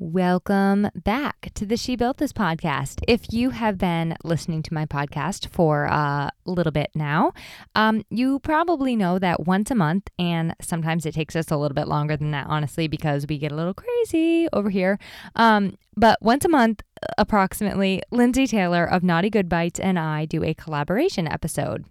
[0.00, 3.00] Welcome back to the She Built This podcast.
[3.08, 7.32] If you have been listening to my podcast for a little bit now,
[7.74, 11.74] um, you probably know that once a month, and sometimes it takes us a little
[11.74, 15.00] bit longer than that, honestly, because we get a little crazy over here.
[15.34, 16.82] Um, but once a month,
[17.18, 21.86] approximately, Lindsay Taylor of Naughty Good Bites and I do a collaboration episode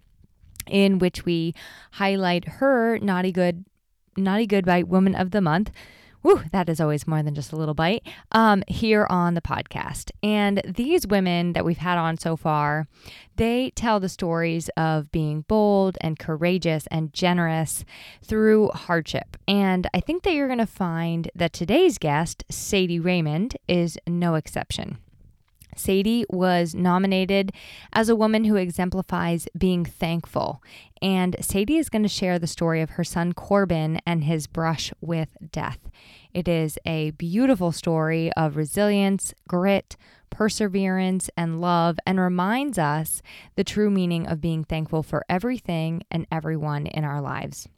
[0.66, 1.54] in which we
[1.92, 3.66] highlight her Naughty Good
[4.16, 5.70] Naughty Good Bite Woman of the Month
[6.52, 8.06] That is always more than just a little bite.
[8.32, 10.10] Um, here on the podcast.
[10.22, 12.86] And these women that we've had on so far,
[13.36, 17.84] they tell the stories of being bold and courageous and generous
[18.22, 19.36] through hardship.
[19.46, 24.34] And I think that you're going to find that today's guest, Sadie Raymond, is no
[24.34, 24.98] exception.
[25.78, 27.52] Sadie was nominated
[27.92, 30.62] as a woman who exemplifies being thankful.
[31.00, 34.92] And Sadie is going to share the story of her son Corbin and his brush
[35.00, 35.88] with death.
[36.34, 39.96] It is a beautiful story of resilience, grit,
[40.30, 43.22] perseverance, and love, and reminds us
[43.56, 47.68] the true meaning of being thankful for everything and everyone in our lives.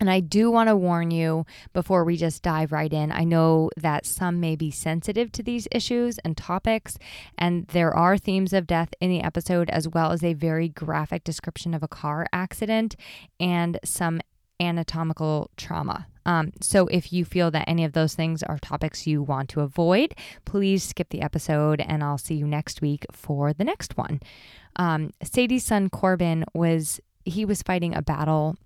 [0.00, 3.12] And I do want to warn you before we just dive right in.
[3.12, 6.96] I know that some may be sensitive to these issues and topics,
[7.36, 11.22] and there are themes of death in the episode, as well as a very graphic
[11.22, 12.96] description of a car accident
[13.38, 14.22] and some
[14.58, 16.06] anatomical trauma.
[16.24, 19.60] Um, so, if you feel that any of those things are topics you want to
[19.60, 24.20] avoid, please skip the episode and I'll see you next week for the next one.
[24.76, 28.56] Um, Sadie's son Corbin was he was fighting a battle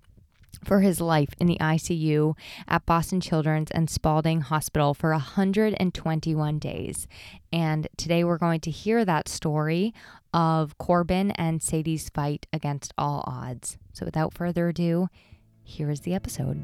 [0.63, 7.07] for his life in the ICU at Boston Children's and Spaulding Hospital for 121 days.
[7.51, 9.93] And today we're going to hear that story
[10.33, 13.77] of Corbin and Sadie's fight against all odds.
[13.93, 15.07] So without further ado,
[15.63, 16.63] here is the episode.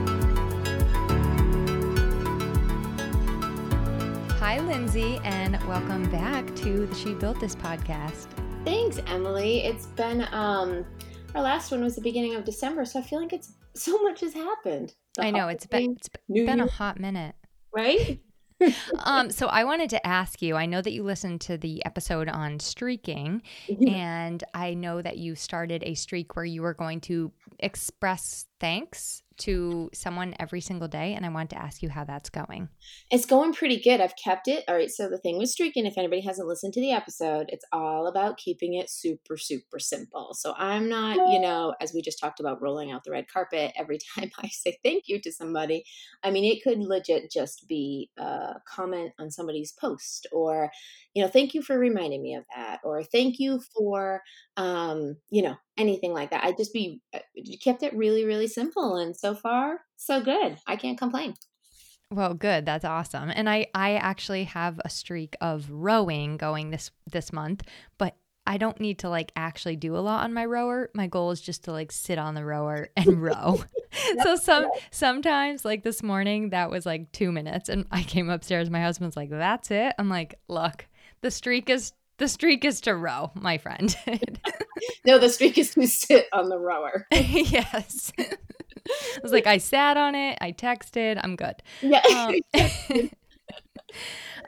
[4.93, 8.27] Lindsay, and welcome back to the She Built This podcast.
[8.65, 9.59] Thanks, Emily.
[9.59, 10.85] It's been um
[11.33, 14.19] our last one was the beginning of December, so I feel like it's so much
[14.19, 14.93] has happened.
[15.15, 16.65] The I know it's been it's been Year.
[16.65, 17.35] a hot minute,
[17.73, 18.19] right?
[18.99, 20.57] um, so I wanted to ask you.
[20.57, 23.43] I know that you listened to the episode on streaking,
[23.87, 29.23] and I know that you started a streak where you were going to express thanks
[29.37, 32.69] to someone every single day and i want to ask you how that's going.
[33.09, 33.99] It's going pretty good.
[33.99, 34.63] I've kept it.
[34.67, 37.65] All right so the thing with streaking if anybody hasn't listened to the episode it's
[37.71, 40.35] all about keeping it super super simple.
[40.35, 43.73] So i'm not you know as we just talked about rolling out the red carpet
[43.75, 45.83] every time i say thank you to somebody
[46.23, 50.69] i mean it could legit just be a comment on somebody's post or
[51.15, 54.21] you know thank you for reminding me of that or thank you for
[54.57, 57.19] um you know anything like that i just be uh,
[57.63, 61.33] kept it really really simple and so far so good i can't complain
[62.13, 62.65] well, good.
[62.65, 63.31] That's awesome.
[63.33, 67.63] And I I actually have a streak of rowing going this this month,
[67.97, 70.89] but I don't need to like actually do a lot on my rower.
[70.93, 73.63] My goal is just to like sit on the rower and row.
[74.23, 78.69] so some sometimes like this morning that was like 2 minutes and I came upstairs
[78.69, 80.87] my husband's like, "That's it." I'm like, "Look,
[81.21, 83.97] the streak is the streak is to row, my friend.
[85.05, 87.07] no, the streak is to sit on the rower.
[87.11, 88.13] yes.
[88.19, 91.55] I was like, I sat on it, I texted, I'm good.
[91.81, 92.03] Yeah.
[92.53, 93.09] Um,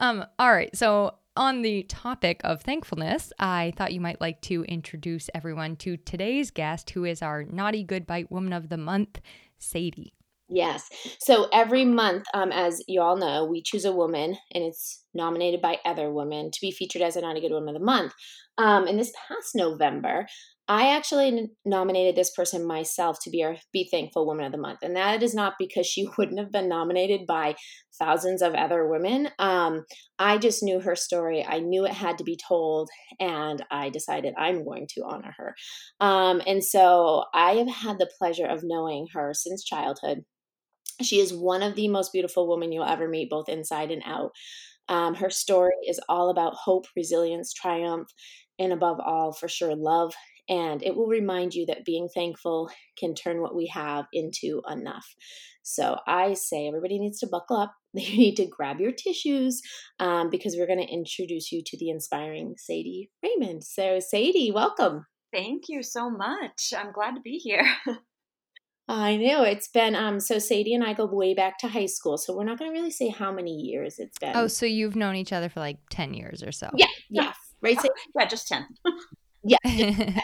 [0.02, 0.74] um, all right.
[0.76, 5.98] So on the topic of thankfulness, I thought you might like to introduce everyone to
[5.98, 9.20] today's guest, who is our Naughty Good Bite Woman of the Month,
[9.58, 10.14] Sadie.
[10.54, 10.88] Yes.
[11.20, 15.62] So every month, um, as you all know, we choose a woman and it's nominated
[15.62, 18.14] by other women to be featured as a Naughty Good Woman of the Month.
[18.60, 20.28] Um, and this past November,
[20.68, 24.80] I actually nominated this person myself to be our Be Thankful Woman of the Month.
[24.84, 27.56] And that is not because she wouldn't have been nominated by
[27.98, 29.30] thousands of other women.
[29.40, 29.86] Um,
[30.20, 31.44] I just knew her story.
[31.44, 32.90] I knew it had to be told.
[33.20, 35.56] And I decided I'm going to honor her.
[36.00, 40.26] Um, and so I have had the pleasure of knowing her since childhood.
[41.02, 44.32] She is one of the most beautiful women you'll ever meet, both inside and out.
[44.90, 48.10] Um, her story is all about hope, resilience, triumph,
[48.60, 50.14] and above all, for sure, love.
[50.50, 52.70] And it will remind you that being thankful
[53.00, 55.06] can turn what we have into enough.
[55.64, 57.74] So I say everybody needs to buckle up.
[57.96, 59.62] You need to grab your tissues
[60.00, 63.64] um, because we're going to introduce you to the inspiring Sadie Raymond.
[63.64, 65.06] So, Sadie, welcome.
[65.32, 66.74] Thank you so much.
[66.76, 67.68] I'm glad to be here.
[68.88, 72.18] I know it's been um so Sadie and I go way back to high school,
[72.18, 74.36] so we're not going to really say how many years it's been.
[74.36, 76.70] Oh, so you've known each other for like 10 years or so.
[76.76, 77.34] Yeah, yeah.
[77.62, 77.80] Right?
[77.80, 77.88] So,
[78.20, 78.68] yeah, just 10.
[79.46, 79.58] yeah.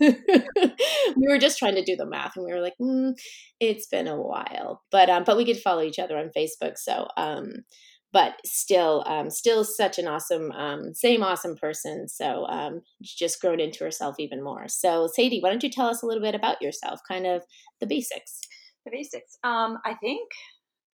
[0.00, 3.12] we were just trying to do the math and we were like, mm,
[3.60, 4.82] it's been a while.
[4.90, 7.64] But um but we could follow each other on Facebook, so um
[8.12, 13.60] but still um, still such an awesome um, same awesome person so um, just grown
[13.60, 14.68] into herself even more.
[14.68, 17.42] So sadie why don't you tell us a little bit about yourself kind of
[17.80, 18.40] the basics?
[18.84, 20.28] The basics um, i think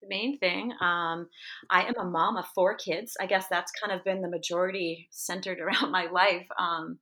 [0.03, 1.29] the main thing um,
[1.71, 3.17] i am a mom of four kids.
[3.21, 6.99] I guess that's kind of been the majority centered around my life um,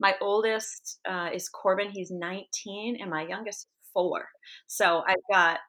[0.00, 4.26] my oldest uh, is corbin he's 19 and my youngest four.
[4.66, 5.60] So i've got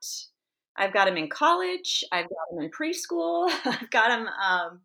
[0.77, 2.03] I've got them in college.
[2.11, 3.51] I've got them in preschool.
[3.65, 4.81] I've got them um,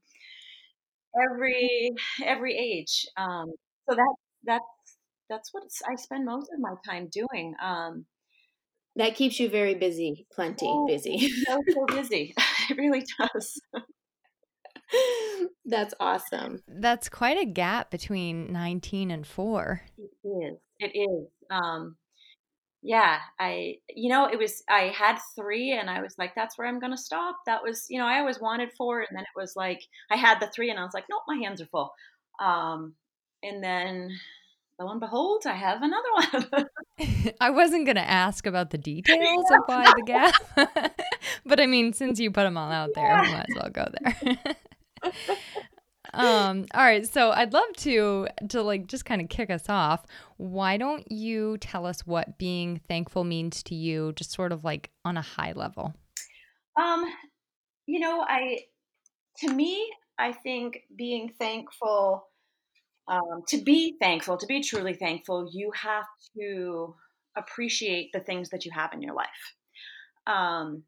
[1.17, 1.91] every
[2.25, 3.07] every age.
[3.17, 3.53] Um,
[3.89, 4.15] so that
[4.45, 4.65] that's
[5.29, 7.55] that's what I spend most of my time doing.
[7.63, 8.07] Um,
[8.97, 11.31] that keeps you very busy, plenty oh, busy.
[11.47, 12.35] so, so busy.
[12.71, 13.61] it really does.
[15.65, 16.63] That's awesome.
[16.67, 19.83] That's quite a gap between 19 and 4.
[19.99, 20.59] It is.
[20.81, 21.27] It is.
[21.51, 21.97] Um,
[22.83, 26.69] yeah i you know it was i had three and i was like that's where
[26.69, 27.37] i'm gonna stop.
[27.47, 29.81] That was you know i always wanted four and then it was like
[30.11, 31.93] i had the three and i was like nope my hands are full.
[32.41, 32.95] Um
[33.43, 34.11] and then
[34.81, 36.09] lo and behold i have another
[36.59, 36.67] one.
[37.41, 40.95] I wasn't gonna ask about the details of why the gap
[41.45, 43.21] but i mean since you put them all out there yeah.
[43.21, 45.13] i might as well go there
[46.19, 50.05] um all right so i'd love to to like just kind of kick us off.
[50.37, 54.91] Why don't you tell us what being thankful means to you just sort of like
[55.05, 55.95] on a high level?
[56.77, 57.05] Um
[57.89, 58.59] you know i
[59.39, 62.29] to me i think being thankful
[63.09, 66.05] um, to be thankful to be truly thankful you have
[66.39, 66.95] to
[67.37, 69.55] appreciate the things that you have in your life.
[70.27, 70.85] Um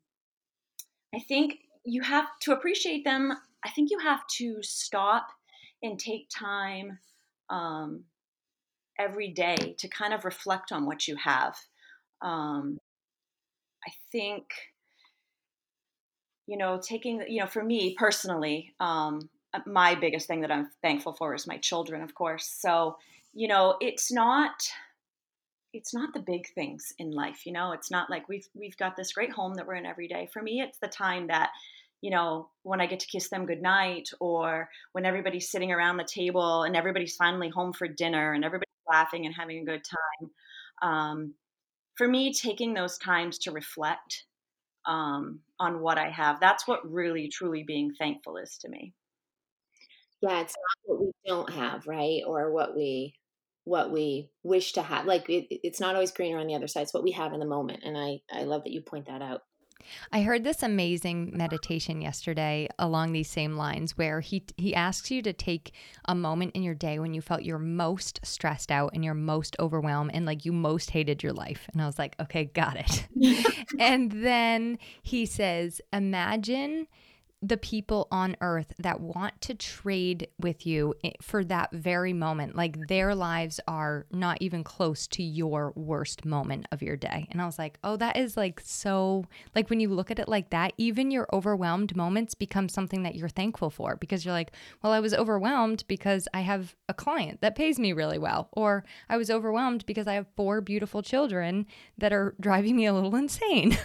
[1.15, 1.55] i think
[1.85, 3.33] you have to appreciate them
[3.65, 5.29] I think you have to stop
[5.83, 6.99] and take time
[7.49, 8.05] um,
[8.99, 11.57] every day to kind of reflect on what you have.
[12.23, 12.79] Um,
[13.87, 14.45] I think,
[16.47, 20.71] you know, taking, you know, for me personally, um, uh, my biggest thing that I'm
[20.83, 22.47] thankful for is my children, of course.
[22.47, 22.97] So,
[23.33, 24.53] you know, it's not
[25.73, 28.97] it's not the big things in life you know it's not like we've we've got
[28.97, 31.51] this great home that we're in every day for me it's the time that
[32.01, 36.05] you know, when I get to kiss them goodnight or when everybody's sitting around the
[36.05, 40.31] table and everybody's finally home for dinner and everybody's laughing and having a good time.
[40.83, 41.35] Um,
[41.97, 44.25] for me, taking those times to reflect
[44.87, 48.95] um, on what I have, that's what really, truly being thankful is to me.
[50.23, 52.23] Yeah, it's not what we don't have, right?
[52.27, 53.15] Or what we
[53.65, 56.81] what we wish to have like it, it's not always greener on the other side
[56.81, 59.21] it's what we have in the moment and i i love that you point that
[59.21, 59.43] out
[60.13, 65.23] I heard this amazing meditation yesterday along these same lines where he he asks you
[65.23, 65.73] to take
[66.05, 69.57] a moment in your day when you felt you're most stressed out and you're most
[69.59, 71.69] overwhelmed and like you most hated your life.
[71.73, 73.07] And I was like, okay, got it.
[73.79, 76.87] and then he says, imagine
[77.43, 82.55] the people on earth that want to trade with you for that very moment.
[82.55, 87.27] Like their lives are not even close to your worst moment of your day.
[87.31, 89.25] And I was like, oh, that is like so,
[89.55, 93.15] like when you look at it like that, even your overwhelmed moments become something that
[93.15, 97.41] you're thankful for because you're like, well, I was overwhelmed because I have a client
[97.41, 98.51] that pays me really well.
[98.53, 102.93] Or I was overwhelmed because I have four beautiful children that are driving me a
[102.93, 103.79] little insane.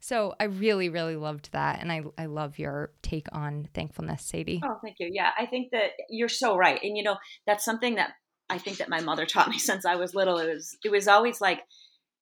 [0.00, 1.80] So I really, really loved that.
[1.80, 4.60] And I, I love your take on thankfulness, Sadie.
[4.64, 5.08] Oh, thank you.
[5.12, 6.80] Yeah, I think that you're so right.
[6.82, 7.16] And, you know,
[7.46, 8.10] that's something that
[8.50, 10.38] I think that my mother taught me since I was little.
[10.38, 11.60] It was, it was always like,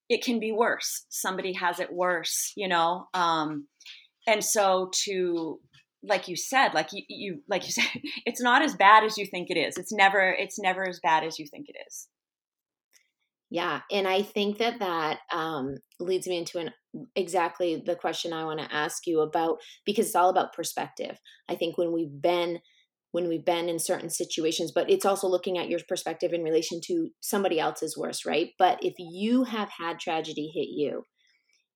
[0.08, 1.06] it can be worse.
[1.08, 3.06] Somebody has it worse, you know?
[3.14, 3.68] Um,
[4.26, 5.60] and so to,
[6.02, 7.84] like you said, like you, you, like you said,
[8.26, 9.76] it's not as bad as you think it is.
[9.78, 12.08] It's never, it's never as bad as you think it is.
[13.50, 16.70] Yeah, and I think that that um, leads me into an
[17.16, 21.18] exactly the question I want to ask you about because it's all about perspective.
[21.48, 22.60] I think when we've been
[23.12, 26.80] when we've been in certain situations, but it's also looking at your perspective in relation
[26.86, 28.50] to somebody else's worst, right?
[28.56, 31.02] But if you have had tragedy hit you,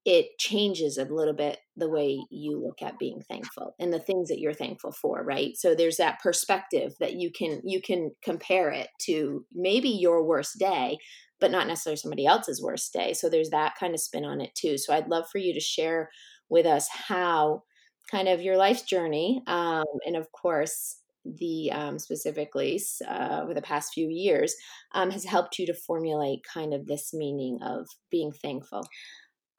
[0.04, 4.28] it changes a little bit the way you look at being thankful and the things
[4.28, 8.70] that you're thankful for right so there's that perspective that you can you can compare
[8.70, 10.96] it to maybe your worst day
[11.44, 13.12] but not necessarily somebody else's worst day.
[13.12, 14.78] So there's that kind of spin on it too.
[14.78, 16.08] So I'd love for you to share
[16.48, 17.64] with us how
[18.10, 23.60] kind of your life's journey, um, and of course, the um, specifically uh, over the
[23.60, 24.54] past few years
[24.94, 28.86] um, has helped you to formulate kind of this meaning of being thankful?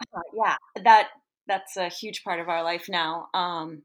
[0.02, 1.10] Uh, yeah, that
[1.46, 3.28] that's a huge part of our life now.
[3.36, 3.84] Um,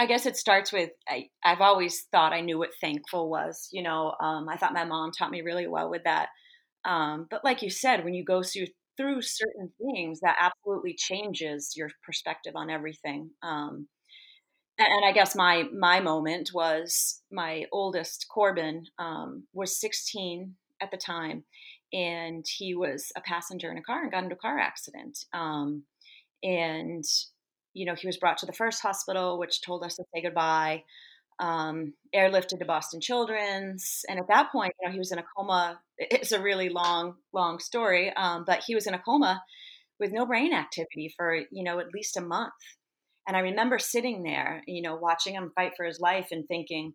[0.00, 3.68] I guess it starts with I, have always thought I knew what thankful was.
[3.70, 6.30] You know, um, I thought my mom taught me really well with that.
[6.84, 8.66] Um, but like you said, when you go through
[8.96, 13.30] through certain things, that absolutely changes your perspective on everything.
[13.42, 13.88] Um,
[14.78, 20.96] and, I guess my my moment was my oldest Corbin um, was 16 at the
[20.96, 21.44] time,
[21.92, 25.18] and he was a passenger in a car and got into a car accident.
[25.34, 25.84] Um,
[26.42, 27.04] and
[27.74, 30.84] you know, he was brought to the first hospital, which told us to say goodbye.
[31.40, 35.24] Um, airlifted to Boston Children's, and at that point, you know, he was in a
[35.36, 35.80] coma.
[35.98, 39.42] It's a really long, long story, um, but he was in a coma
[40.00, 42.52] with no brain activity for you know at least a month.
[43.26, 46.94] And I remember sitting there, you know, watching him fight for his life and thinking,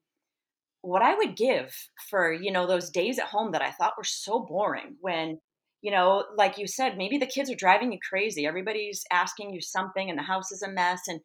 [0.82, 1.74] what I would give
[2.10, 5.40] for you know those days at home that I thought were so boring when
[5.84, 8.48] you know, like you said, maybe the kids are driving you crazy.
[8.48, 11.02] Everybody's asking you something and the house is a mess.
[11.10, 11.20] And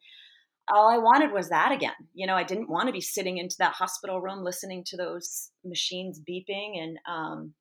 [0.69, 1.93] all I wanted was that again.
[2.13, 5.49] You know, I didn't want to be sitting into that hospital room listening to those
[5.63, 7.53] machines beeping and um,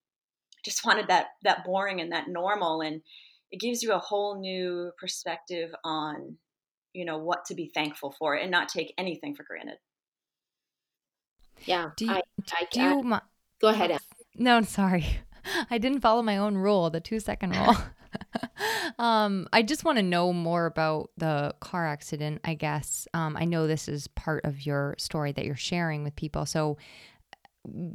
[0.64, 2.80] just wanted that that boring and that normal.
[2.80, 3.02] And
[3.50, 6.36] it gives you a whole new perspective on,
[6.92, 9.78] you know, what to be thankful for and not take anything for granted.
[11.64, 11.90] Yeah.
[11.96, 12.22] Do you, I,
[12.52, 13.20] I, do you, I,
[13.60, 13.90] go ahead.
[13.90, 13.98] Em.
[14.36, 15.20] No, sorry.
[15.70, 17.76] I didn't follow my own rule, the two second rule.
[18.98, 23.06] um, I just want to know more about the car accident, I guess.
[23.14, 26.46] Um, I know this is part of your story that you're sharing with people.
[26.46, 26.78] So,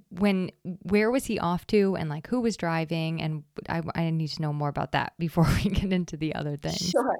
[0.09, 0.51] when
[0.83, 4.41] where was he off to and like who was driving and I, I need to
[4.41, 7.17] know more about that before we get into the other things sure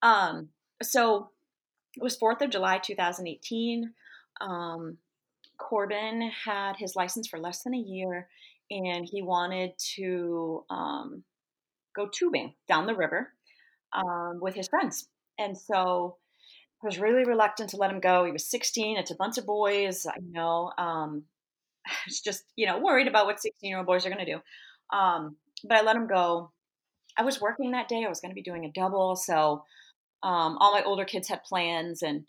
[0.00, 0.50] um
[0.82, 1.30] so
[1.96, 3.92] it was 4th of july 2018
[4.40, 4.98] um
[5.58, 8.28] corbin had his license for less than a year
[8.70, 11.22] and he wanted to um,
[11.94, 13.32] go tubing down the river
[13.92, 15.08] um, with his friends.
[15.38, 16.16] And so
[16.82, 18.24] I was really reluctant to let him go.
[18.24, 18.98] He was 16.
[18.98, 20.06] It's a bunch of boys.
[20.06, 20.72] I know.
[20.76, 21.24] Um,
[21.86, 24.32] I was just, you know, worried about what 16 year old boys are going to
[24.32, 24.96] do.
[24.96, 25.36] Um,
[25.66, 26.52] but I let him go.
[27.16, 28.04] I was working that day.
[28.04, 29.16] I was going to be doing a double.
[29.16, 29.64] So
[30.22, 32.02] um, all my older kids had plans.
[32.02, 32.24] And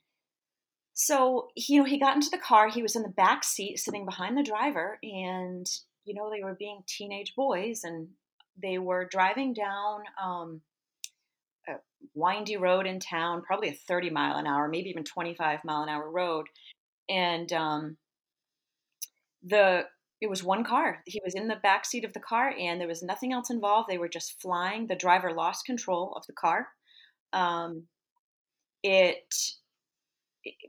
[0.94, 2.70] so, you know, he got into the car.
[2.70, 5.00] He was in the back seat sitting behind the driver.
[5.02, 5.68] And
[6.06, 8.08] you know, they were being teenage boys and
[8.62, 10.62] they were driving down um,
[11.68, 11.74] a
[12.14, 15.90] windy road in town, probably a 30 mile an hour, maybe even 25 mile an
[15.90, 16.46] hour road.
[17.10, 17.98] And um,
[19.44, 19.86] the
[20.22, 21.04] it was one car.
[21.06, 23.90] He was in the back seat of the car, and there was nothing else involved.
[23.90, 24.88] They were just flying.
[24.88, 26.68] The driver lost control of the car.
[27.34, 27.84] Um,
[28.82, 29.65] it it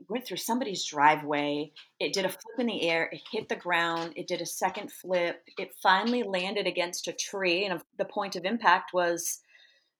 [0.09, 1.71] went through somebody's driveway.
[1.99, 3.09] It did a flip in the air.
[3.11, 4.13] It hit the ground.
[4.15, 5.41] It did a second flip.
[5.57, 9.39] It finally landed against a tree, and the point of impact was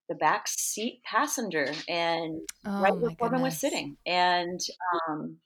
[0.10, 3.98] the back seat passenger, and oh, right where Corbin was sitting.
[4.06, 4.60] And
[5.08, 5.38] um,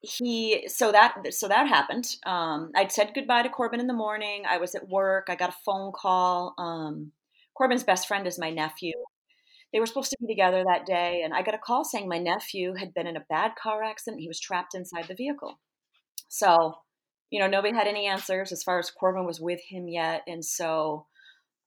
[0.00, 2.16] he, so that so that happened.
[2.24, 4.44] Um, I'd said goodbye to Corbin in the morning.
[4.48, 5.26] I was at work.
[5.28, 6.54] I got a phone call.
[6.58, 7.12] Um,
[7.54, 8.92] Corbin's best friend is my nephew
[9.72, 12.18] they were supposed to be together that day, and I got a call saying my
[12.18, 14.22] nephew had been in a bad car accident.
[14.22, 15.58] He was trapped inside the vehicle.
[16.28, 16.74] So,
[17.30, 20.22] you know, nobody had any answers as far as Corbin was with him yet.
[20.26, 21.06] And so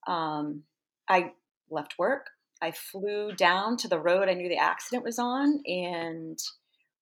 [0.06, 0.64] um,
[1.08, 1.32] I
[1.70, 2.26] left work.
[2.60, 5.60] I flew down to the road I knew the accident was on.
[5.66, 6.38] And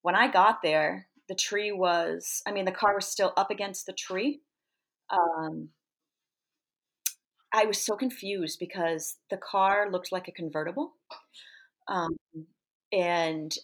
[0.02, 3.86] when I got there, the tree was, I mean, the car was still up against
[3.86, 4.40] the tree.
[5.10, 5.68] Um,
[7.52, 10.94] I was so confused because the car looked like a convertible.
[11.88, 12.16] Um,
[12.92, 13.54] and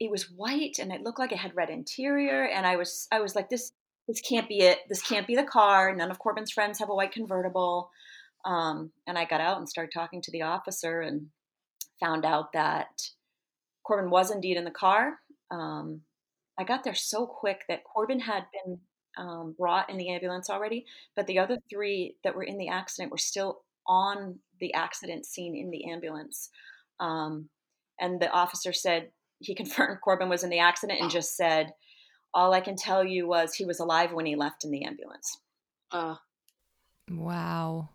[0.00, 3.20] it was white and it looked like it had red interior and I was I
[3.20, 3.72] was like this
[4.08, 4.78] this can't be it.
[4.88, 5.94] This can't be the car.
[5.94, 7.90] None of Corbin's friends have a white convertible.
[8.44, 11.26] Um, and I got out and started talking to the officer and
[12.00, 12.88] found out that
[13.84, 15.18] Corbin was indeed in the car.
[15.50, 16.00] Um,
[16.58, 18.78] I got there so quick that Corbin had been
[19.18, 23.10] um, brought in the ambulance already, but the other three that were in the accident
[23.10, 26.50] were still on the accident scene in the ambulance.
[27.00, 27.48] Um,
[28.00, 29.10] and the officer said
[29.40, 31.72] he confirmed Corbin was in the accident and just said,
[32.32, 35.38] All I can tell you was he was alive when he left in the ambulance.
[35.90, 36.16] Uh,
[37.10, 37.90] wow.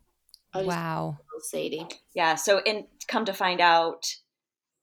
[0.56, 1.18] Wow.
[1.39, 1.88] Sadie.
[2.13, 2.36] Yeah.
[2.36, 4.06] So, and come to find out,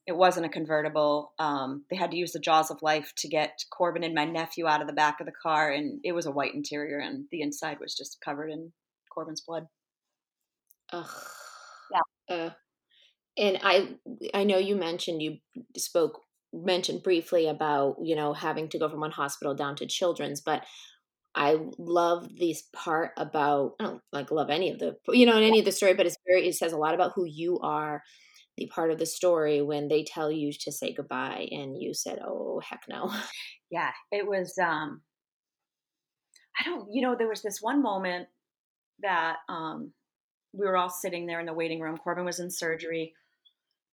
[0.07, 1.33] it wasn't a convertible.
[1.39, 4.67] Um, they had to use the jaws of life to get Corbin and my nephew
[4.67, 7.43] out of the back of the car, and it was a white interior, and the
[7.43, 8.73] inside was just covered in
[9.11, 9.67] Corbin's blood.
[10.93, 11.07] Ugh.
[11.93, 12.37] Yeah.
[12.37, 12.51] Uh,
[13.37, 13.97] and I,
[14.35, 15.39] I know you mentioned you
[15.77, 16.21] spoke
[16.53, 20.65] mentioned briefly about you know having to go from one hospital down to children's but
[21.37, 25.45] i love this part about i don't like love any of the you know in
[25.45, 28.03] any of the story but it's very it says a lot about who you are
[28.57, 32.19] the part of the story when they tell you to say goodbye and you said
[32.25, 33.13] oh heck no.
[33.71, 35.03] Yeah it was um
[36.59, 38.27] i don't you know there was this one moment
[39.01, 39.93] that um
[40.53, 43.15] we were all sitting there in the waiting room corbin was in surgery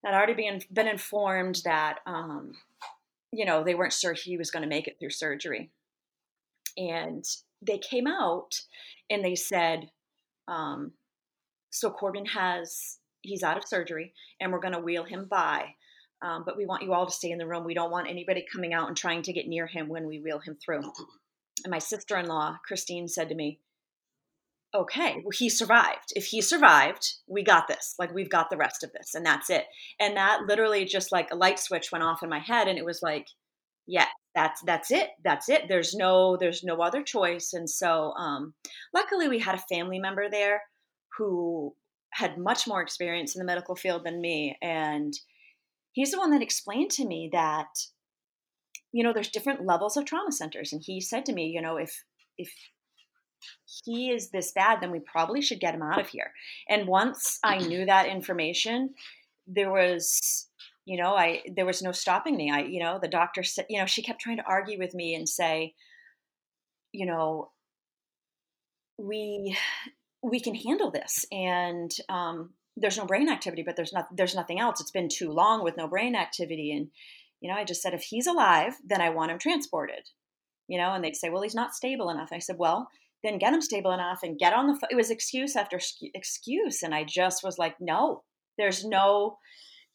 [0.08, 2.54] had already been been informed that um,
[3.32, 5.72] you know they weren't sure he was going to make it through surgery,
[6.78, 7.26] and
[7.62, 8.62] they came out
[9.10, 9.90] and they said,
[10.48, 10.94] um,
[11.72, 15.76] "So Corbin has he's out of surgery, and we're going to wheel him by."
[16.22, 17.64] Um, but we want you all to stay in the room.
[17.64, 20.40] We don't want anybody coming out and trying to get near him when we wheel
[20.40, 20.82] him through.
[21.64, 23.60] And my sister in law, Christine, said to me,
[24.74, 26.14] okay, well, he survived.
[26.16, 27.96] If he survived, we got this.
[28.00, 29.66] Like we've got the rest of this, and that's it.
[30.00, 32.86] And that literally just like a light switch went off in my head, and it
[32.86, 33.28] was like,
[33.88, 35.10] yeah, that's that's it.
[35.24, 35.64] That's it.
[35.68, 37.54] There's no there's no other choice.
[37.54, 38.54] And so, um,
[38.94, 40.62] luckily, we had a family member there
[41.18, 41.74] who
[42.18, 45.14] had much more experience in the medical field than me, and
[45.94, 47.68] he's the one that explained to me that
[48.92, 51.76] you know there's different levels of trauma centers and he said to me you know
[51.76, 52.04] if
[52.38, 52.50] if
[53.84, 56.32] he is this bad, then we probably should get him out of here.
[56.70, 58.94] And once I knew that information,
[59.46, 60.48] there was,
[60.86, 62.52] you know, I there was no stopping me.
[62.52, 65.16] I, you know, the doctor said, you know, she kept trying to argue with me
[65.16, 65.74] and say,
[66.92, 67.52] you know,
[68.98, 69.56] we
[70.30, 74.60] we can handle this, and um, there's no brain activity, but there's not there's nothing
[74.60, 74.82] else.
[74.82, 76.90] It's been too long with no brain activity, and
[77.42, 80.10] you know, I just said if he's alive, then I want him transported.
[80.68, 82.30] You know, and they'd say, well, he's not stable enough.
[82.34, 82.90] I said, well
[83.24, 84.90] then get him stable enough and get on the phone.
[84.92, 85.80] It was excuse after
[86.14, 86.84] excuse.
[86.84, 88.24] And I just was like, no,
[88.58, 89.38] there's no,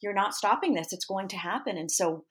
[0.01, 0.93] you're not stopping this.
[0.93, 1.79] It's going to happen.
[1.79, 2.25] And so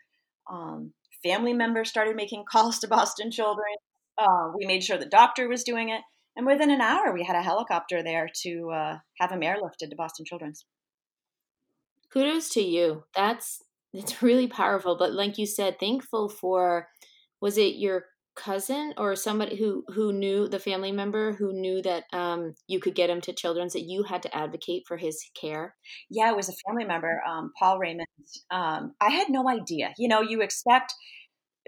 [0.51, 0.93] um,
[1.23, 3.73] family members started making calls to Boston Children.
[4.17, 6.01] Uh, we made sure the doctor was doing it.
[6.35, 9.95] And within an hour, we had a helicopter there to uh, have him airlifted to
[9.97, 10.65] Boston Children's.
[12.11, 13.03] Kudos to you.
[13.15, 13.61] That's
[13.93, 14.97] it's really powerful.
[14.97, 16.87] But like you said, thankful for
[17.41, 22.05] was it your cousin or somebody who who knew the family member who knew that
[22.13, 25.75] um, you could get him to children's that you had to advocate for his care
[26.09, 28.07] yeah it was a family member um, paul raymond
[28.49, 30.93] um, i had no idea you know you expect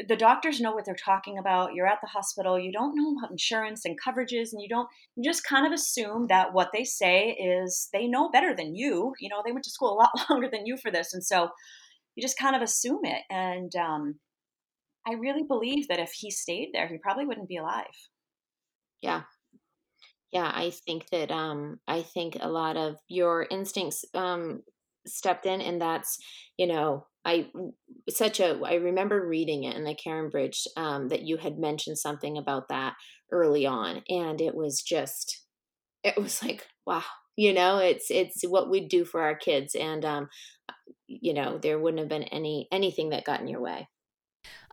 [0.08, 3.32] the doctors know what they're talking about you're at the hospital you don't know about
[3.32, 7.29] insurance and coverages and you don't you just kind of assume that what they say
[7.29, 10.49] is they know better than you you know they went to school a lot longer
[10.51, 11.49] than you for this and so
[12.15, 14.15] you just kind of assume it and um,
[15.06, 17.86] I really believe that if he stayed there, he probably wouldn't be alive.
[19.01, 19.23] Yeah.
[20.32, 24.63] Yeah, I think that um I think a lot of your instincts um
[25.06, 26.17] stepped in and that's,
[26.58, 27.47] you know, I
[28.09, 32.38] such a I remember reading it in the CaringBridge um that you had mentioned something
[32.38, 32.95] about that
[33.31, 35.41] early on and it was just
[36.03, 37.03] it was like wow
[37.36, 40.27] you know it's it's what we do for our kids and um
[41.07, 43.88] you know there wouldn't have been any anything that got in your way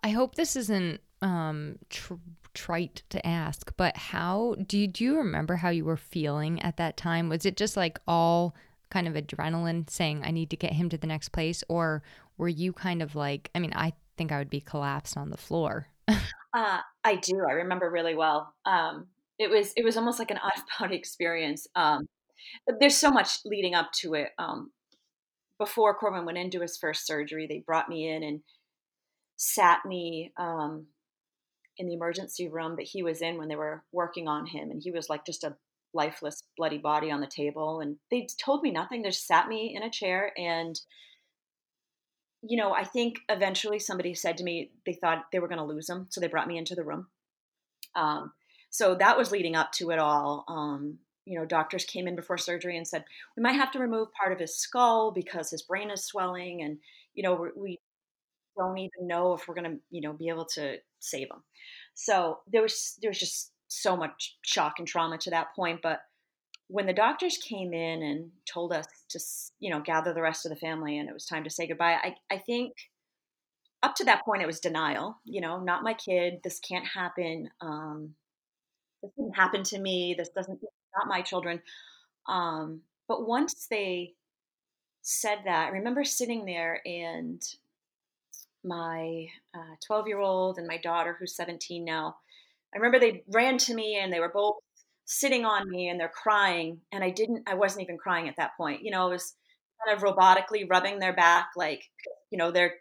[0.02, 2.14] I hope this isn't um tr-
[2.54, 6.76] trite to ask, but how do you, do you remember how you were feeling at
[6.78, 7.28] that time?
[7.28, 8.54] Was it just like all
[8.90, 12.02] kind of adrenaline saying I need to get him to the next place or
[12.40, 15.36] were you kind of like I mean, I think I would be collapsed on the
[15.36, 15.86] floor.
[16.08, 17.44] uh, I do.
[17.48, 18.54] I remember really well.
[18.64, 19.06] Um,
[19.38, 21.68] it was it was almost like an out of body experience.
[21.76, 22.06] Um,
[22.80, 24.30] there's so much leading up to it.
[24.38, 24.72] Um,
[25.58, 28.40] before Corbin went into his first surgery, they brought me in and
[29.36, 30.86] sat me um,
[31.76, 34.80] in the emergency room that he was in when they were working on him, and
[34.82, 35.56] he was like just a
[35.92, 37.80] lifeless, bloody body on the table.
[37.80, 39.02] And they told me nothing.
[39.02, 40.80] They just sat me in a chair and
[42.42, 45.64] you know, I think eventually somebody said to me they thought they were going to
[45.64, 47.08] lose him, so they brought me into the room.
[47.94, 48.32] Um,
[48.70, 50.44] so that was leading up to it all.
[50.48, 53.04] Um, you know, doctors came in before surgery and said
[53.36, 56.78] we might have to remove part of his skull because his brain is swelling, and
[57.14, 57.78] you know, we
[58.56, 61.42] don't even know if we're going to, you know, be able to save him.
[61.94, 65.80] So there was there was just so much shock and trauma to that point.
[65.82, 66.00] But
[66.70, 69.18] when the doctors came in and told us to,
[69.58, 71.94] you know, gather the rest of the family and it was time to say goodbye,
[72.00, 72.72] I, I think
[73.82, 75.18] up to that point it was denial.
[75.24, 76.40] You know, not my kid.
[76.44, 77.50] This can't happen.
[77.60, 78.14] Um,
[79.02, 80.14] this didn't happen to me.
[80.16, 80.60] This doesn't
[80.96, 81.60] not my children.
[82.28, 84.14] Um, but once they
[85.02, 87.42] said that, I remember sitting there and
[88.62, 89.26] my
[89.86, 92.16] 12 uh, year old and my daughter, who's 17 now.
[92.72, 94.56] I remember they ran to me and they were both
[95.10, 96.80] sitting on me and they're crying.
[96.92, 98.82] And I didn't, I wasn't even crying at that point.
[98.82, 99.34] You know, I was
[99.84, 101.82] kind of robotically rubbing their back, like,
[102.30, 102.74] you know, they're,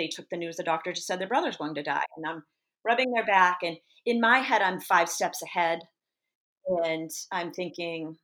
[0.00, 2.42] they took the news the doctor just said their brother's going to die and i'm
[2.84, 5.80] rubbing their back and in my head i'm five steps ahead
[6.84, 8.16] and i'm thinking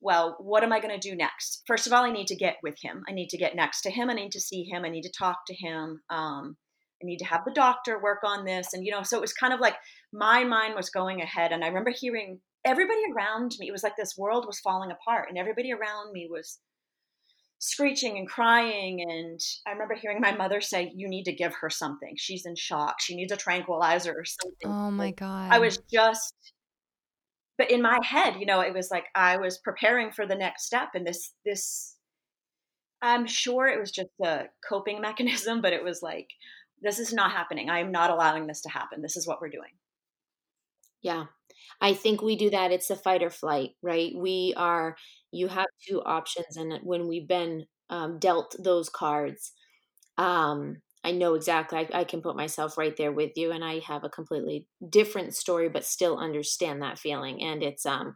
[0.00, 2.56] well what am i going to do next first of all i need to get
[2.62, 4.88] with him i need to get next to him i need to see him i
[4.88, 6.56] need to talk to him um,
[7.04, 9.32] i need to have the doctor work on this and you know so it was
[9.32, 9.76] kind of like
[10.12, 13.96] my mind was going ahead and i remember hearing everybody around me it was like
[13.96, 16.58] this world was falling apart and everybody around me was
[17.64, 19.00] screeching and crying.
[19.00, 22.14] And I remember hearing my mother say, You need to give her something.
[22.16, 23.00] She's in shock.
[23.00, 24.70] She needs a tranquilizer or something.
[24.70, 25.50] Oh my God.
[25.50, 26.34] I was just,
[27.56, 30.66] but in my head, you know, it was like I was preparing for the next
[30.66, 30.90] step.
[30.94, 31.96] And this, this,
[33.00, 36.28] I'm sure it was just a coping mechanism, but it was like,
[36.84, 37.70] this is not happening.
[37.70, 39.02] I am not allowing this to happen.
[39.02, 39.72] This is what we're doing.
[41.02, 41.24] Yeah.
[41.80, 42.72] I think we do that.
[42.72, 44.12] It's a fight or flight, right?
[44.16, 44.96] We are,
[45.32, 46.56] you have two options.
[46.56, 49.52] And when we've been um, dealt those cards,
[50.16, 53.50] um, I know exactly, I, I can put myself right there with you.
[53.50, 57.42] And I have a completely different story, but still understand that feeling.
[57.42, 58.14] And it's, um,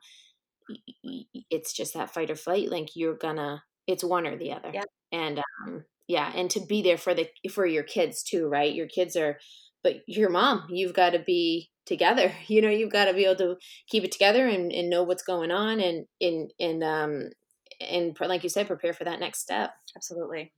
[1.51, 2.71] it's just that fight or flight.
[2.71, 4.71] Like you're gonna, it's one or the other.
[4.73, 4.85] Yeah.
[5.13, 6.33] And, um, yeah.
[6.35, 8.75] And to be there for the, for your kids too, right?
[8.75, 9.39] Your kids are,
[9.85, 13.35] but your mom, you've got to be together you know you've got to be able
[13.35, 13.57] to
[13.89, 17.31] keep it together and, and know what's going on and and and um
[17.81, 20.53] and like you said prepare for that next step absolutely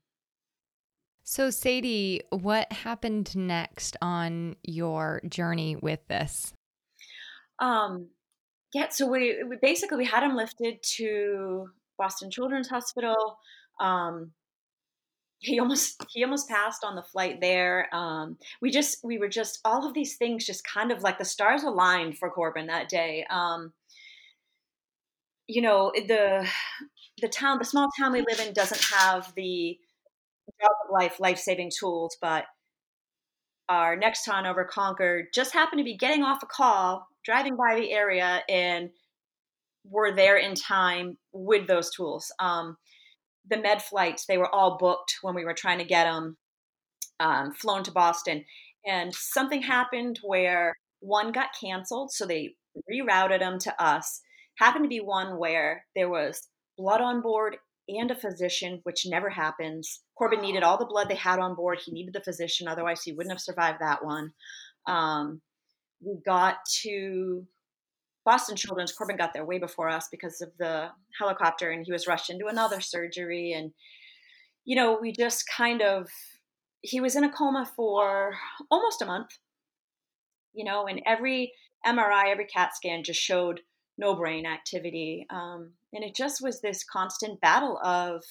[1.22, 6.52] so sadie what happened next on your journey with this
[7.60, 8.08] um
[8.74, 11.66] yeah so we, we basically we had him lifted to
[11.98, 13.38] boston children's hospital
[13.80, 14.32] um
[15.40, 19.58] he almost he almost passed on the flight there um, we just we were just
[19.64, 23.26] all of these things just kind of like the stars aligned for corbin that day
[23.30, 23.72] um,
[25.46, 26.46] you know the
[27.20, 29.76] the town the small town we live in doesn't have the
[30.60, 32.44] jaws of life life-saving tools but
[33.68, 37.76] our next town over concord just happened to be getting off a call driving by
[37.76, 38.90] the area and
[39.84, 42.76] were there in time with those tools um,
[43.48, 46.36] the med flights, they were all booked when we were trying to get them
[47.18, 48.44] um, flown to Boston.
[48.86, 52.54] And something happened where one got canceled, so they
[52.90, 54.20] rerouted them to us.
[54.58, 57.56] Happened to be one where there was blood on board
[57.88, 60.02] and a physician, which never happens.
[60.16, 61.78] Corbin needed all the blood they had on board.
[61.84, 64.32] He needed the physician, otherwise, he wouldn't have survived that one.
[64.86, 65.40] Um,
[66.00, 67.46] we got to
[68.24, 72.06] Boston Children's, Corbin got there way before us because of the helicopter, and he was
[72.06, 73.52] rushed into another surgery.
[73.52, 73.72] And,
[74.64, 76.08] you know, we just kind of,
[76.82, 78.34] he was in a coma for
[78.70, 79.30] almost a month,
[80.52, 81.52] you know, and every
[81.86, 83.60] MRI, every CAT scan just showed
[83.96, 85.26] no brain activity.
[85.30, 88.22] Um, and it just was this constant battle of,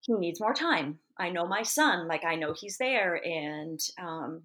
[0.00, 0.98] he needs more time.
[1.18, 4.42] I know my son, like I know he's there, and um,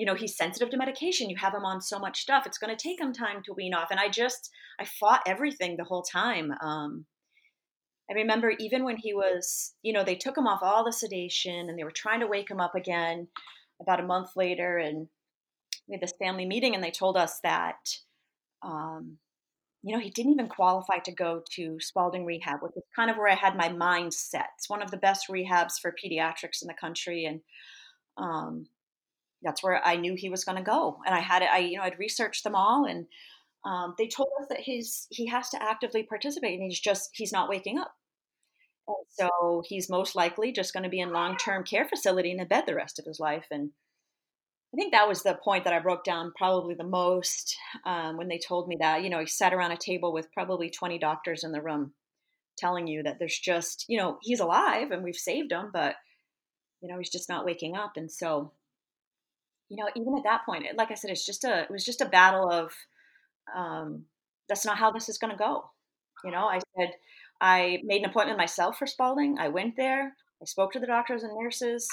[0.00, 1.28] you know he's sensitive to medication.
[1.28, 2.46] You have him on so much stuff.
[2.46, 3.90] It's going to take him time to wean off.
[3.90, 4.48] And i just
[4.80, 6.52] i fought everything the whole time.
[6.62, 7.04] Um,
[8.10, 11.68] i remember even when he was you know they took him off all the sedation
[11.68, 13.28] and they were trying to wake him up again
[13.82, 15.06] about a month later and
[15.86, 17.76] we had this family meeting and they told us that
[18.62, 19.18] um,
[19.82, 23.18] you know he didn't even qualify to go to Spaulding rehab which is kind of
[23.18, 24.48] where i had my mind set.
[24.56, 27.26] It's one of the best rehabs for pediatrics in the country.
[27.26, 27.40] And
[28.16, 28.66] um,
[29.42, 30.98] that's where I knew he was going to go.
[31.06, 33.06] And I had it, I, you know, I'd researched them all and
[33.64, 37.32] um, they told us that he's, he has to actively participate and he's just, he's
[37.32, 37.92] not waking up.
[38.88, 42.46] And so he's most likely just going to be in long-term care facility in a
[42.46, 43.46] bed the rest of his life.
[43.50, 43.70] And
[44.72, 48.28] I think that was the point that I broke down probably the most um, when
[48.28, 51.44] they told me that, you know, he sat around a table with probably 20 doctors
[51.44, 51.92] in the room
[52.56, 55.96] telling you that there's just, you know, he's alive and we've saved him, but,
[56.80, 57.92] you know, he's just not waking up.
[57.96, 58.52] And so
[59.70, 62.00] you know, even at that point, like I said, it's just a, it was just
[62.00, 62.72] a battle of,
[63.56, 64.04] um,
[64.48, 65.70] that's not how this is going to go.
[66.24, 66.90] You know, I said,
[67.40, 69.38] I made an appointment myself for Spaulding.
[69.38, 70.14] I went there.
[70.42, 71.88] I spoke to the doctors and nurses.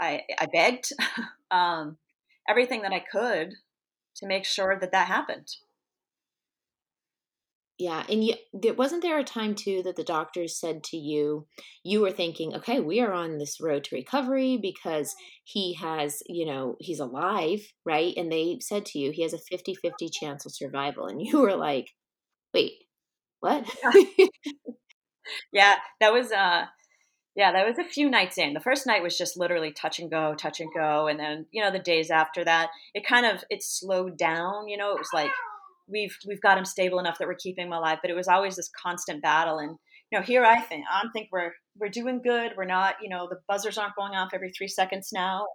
[0.00, 0.92] I, I begged
[1.50, 1.98] um,
[2.48, 3.54] everything that I could
[4.16, 5.48] to make sure that that happened.
[7.80, 11.46] Yeah, and you, there wasn't there a time too that the doctors said to you,
[11.82, 15.14] you were thinking, okay, we are on this road to recovery because
[15.44, 18.12] he has, you know, he's alive, right?
[18.18, 21.06] And they said to you, he has a 50 50 chance of survival.
[21.06, 21.86] And you were like,
[22.52, 22.72] wait,
[23.40, 23.64] what?
[25.50, 26.66] yeah, that was, uh,
[27.34, 28.52] yeah, that was a few nights in.
[28.52, 31.06] The first night was just literally touch and go, touch and go.
[31.06, 34.76] And then, you know, the days after that, it kind of, it slowed down, you
[34.76, 35.30] know, it was like,
[35.90, 37.98] we've we've got him stable enough that we're keeping him alive.
[38.02, 39.76] But it was always this constant battle, and
[40.10, 42.52] you know, here I think I think we're we're doing good.
[42.56, 45.46] We're not, you know, the buzzers aren't going off every three seconds now.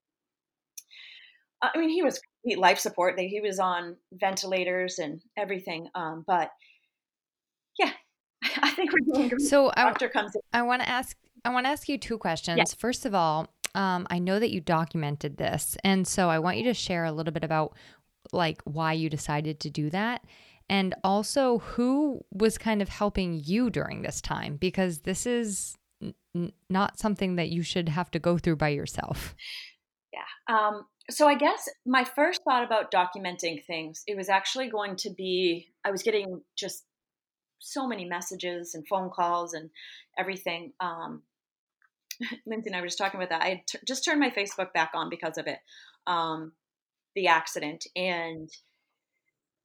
[1.62, 2.20] I mean, he was
[2.58, 3.16] life support.
[3.18, 5.88] That he was on ventilators and everything.
[5.96, 6.50] Um, but
[7.80, 7.92] yeah,
[8.62, 9.42] I think we're doing good.
[9.42, 10.42] So doctor I, comes in.
[10.54, 11.18] I want to ask.
[11.44, 12.58] I want to ask you two questions.
[12.58, 12.64] Yeah.
[12.78, 16.64] First of all, um, I know that you documented this, and so I want you
[16.66, 17.76] to share a little bit about
[18.32, 20.24] like why you decided to do that.
[20.70, 24.58] And also who was kind of helping you during this time?
[24.58, 25.78] Because this is
[26.36, 29.36] n- not something that you should have to go through by yourself.
[30.12, 34.96] Yeah um, so i guess my first thought about documenting things it was actually going
[34.96, 36.84] to be i was getting just
[37.60, 39.70] so many messages and phone calls and
[40.18, 41.22] everything um,
[42.46, 43.42] lindsay and i were just talking about that.
[43.42, 45.60] I t- just turned my facebook back on because of it.
[46.08, 46.54] Um,
[47.16, 48.50] the accident and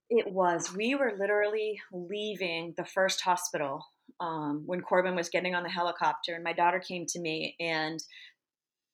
[0.08, 3.84] it was we were literally leaving the first hospital
[4.20, 8.00] um, when corbin was getting on the helicopter and my daughter came to me and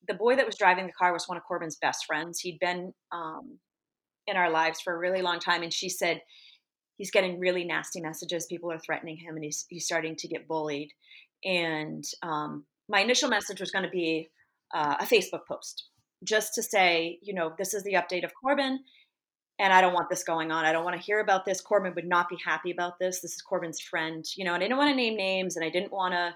[0.09, 2.41] the boy that was driving the car was one of corbin's best friends.
[2.41, 3.59] He'd been um,
[4.27, 6.21] in our lives for a really long time and she said
[6.97, 8.47] he's getting really nasty messages.
[8.47, 10.91] People are threatening him and he's, he's starting to get bullied.
[11.45, 14.29] And um, my initial message was going to be
[14.75, 15.89] uh, a facebook post
[16.27, 18.81] just to say you know this is the update of corbin
[19.59, 20.65] and I don't want this going on.
[20.65, 21.61] I don't want to hear about this.
[21.61, 23.21] Corbin would not be happy about this.
[23.21, 25.71] This is Corbin's friend, you know, and I didn't want to name names and I
[25.71, 26.35] didn't want to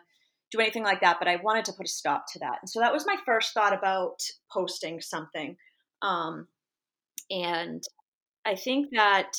[0.50, 2.59] do anything like that, but I wanted to put a stop to that.
[2.62, 5.57] And so that was my first thought about posting something.
[6.03, 6.48] Um,
[7.31, 7.83] and
[8.44, 9.33] I think that,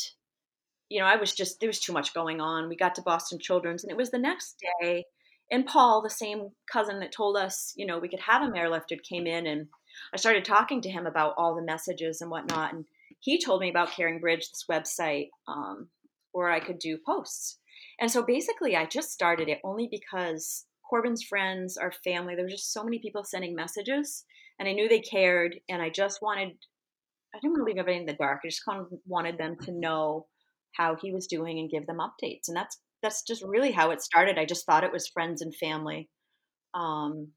[0.89, 2.69] you know, I was just, there was too much going on.
[2.69, 5.05] We got to Boston Children's and it was the next day.
[5.49, 9.03] And Paul, the same cousin that told us, you know, we could have him airlifted,
[9.03, 9.67] came in and
[10.13, 12.73] I started talking to him about all the messages and whatnot.
[12.73, 12.85] And
[13.19, 15.89] he told me about Caring Bridge, this website um,
[16.31, 17.59] where I could do posts.
[17.99, 22.49] And so basically, I just started it only because Corbin's friends, our family, there were
[22.49, 24.25] just so many people sending messages,
[24.59, 26.49] and I knew they cared, and I just wanted,
[27.33, 28.41] I didn't want to leave everybody in the dark.
[28.43, 30.27] I just kind of wanted them to know
[30.73, 32.47] how he was doing and give them updates.
[32.47, 34.37] And that's that's just really how it started.
[34.37, 36.07] I just thought it was friends and family.
[36.73, 37.29] Um,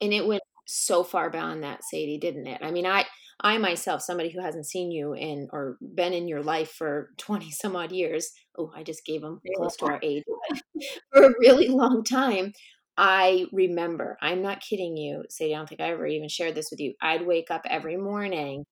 [0.00, 2.60] and it went so far beyond that, Sadie, didn't it?
[2.62, 3.06] I mean, I
[3.42, 7.50] I myself, somebody who hasn't seen you in or been in your life for 20
[7.50, 10.24] some odd years, oh, I just gave them close to our age,
[11.12, 12.52] for a really long time.
[12.96, 16.70] I remember, I'm not kidding you, Sadie, I don't think I ever even shared this
[16.70, 16.92] with you.
[17.00, 18.64] I'd wake up every morning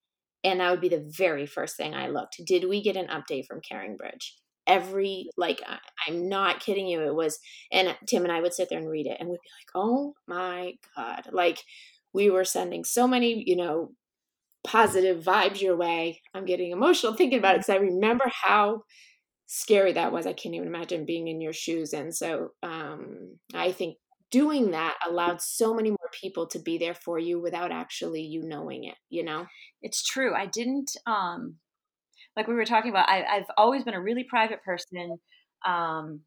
[0.43, 2.41] and that would be the very first thing I looked.
[2.45, 4.35] Did we get an update from Caring Bridge?
[4.69, 5.61] Every, like,
[6.07, 7.01] I'm not kidding you.
[7.01, 7.39] It was,
[7.71, 10.13] and Tim and I would sit there and read it and we'd be like, oh
[10.27, 11.23] my God.
[11.33, 11.59] Like,
[12.13, 13.91] we were sending so many, you know,
[14.63, 16.21] positive vibes your way.
[16.33, 18.83] I'm getting emotional thinking about it because I remember how
[19.47, 20.27] scary that was.
[20.27, 21.93] I can't even imagine being in your shoes.
[21.93, 23.97] And so um, I think
[24.31, 28.43] doing that allowed so many more people to be there for you without actually you
[28.43, 29.47] knowing it, you know?
[29.81, 30.35] It's true.
[30.35, 31.55] I didn't, um,
[32.35, 35.19] like we were talking about, I, have always been a really private person.
[35.65, 36.21] Um,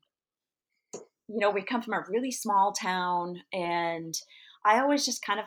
[0.94, 4.14] you know, we come from a really small town and
[4.64, 5.46] I always just kind of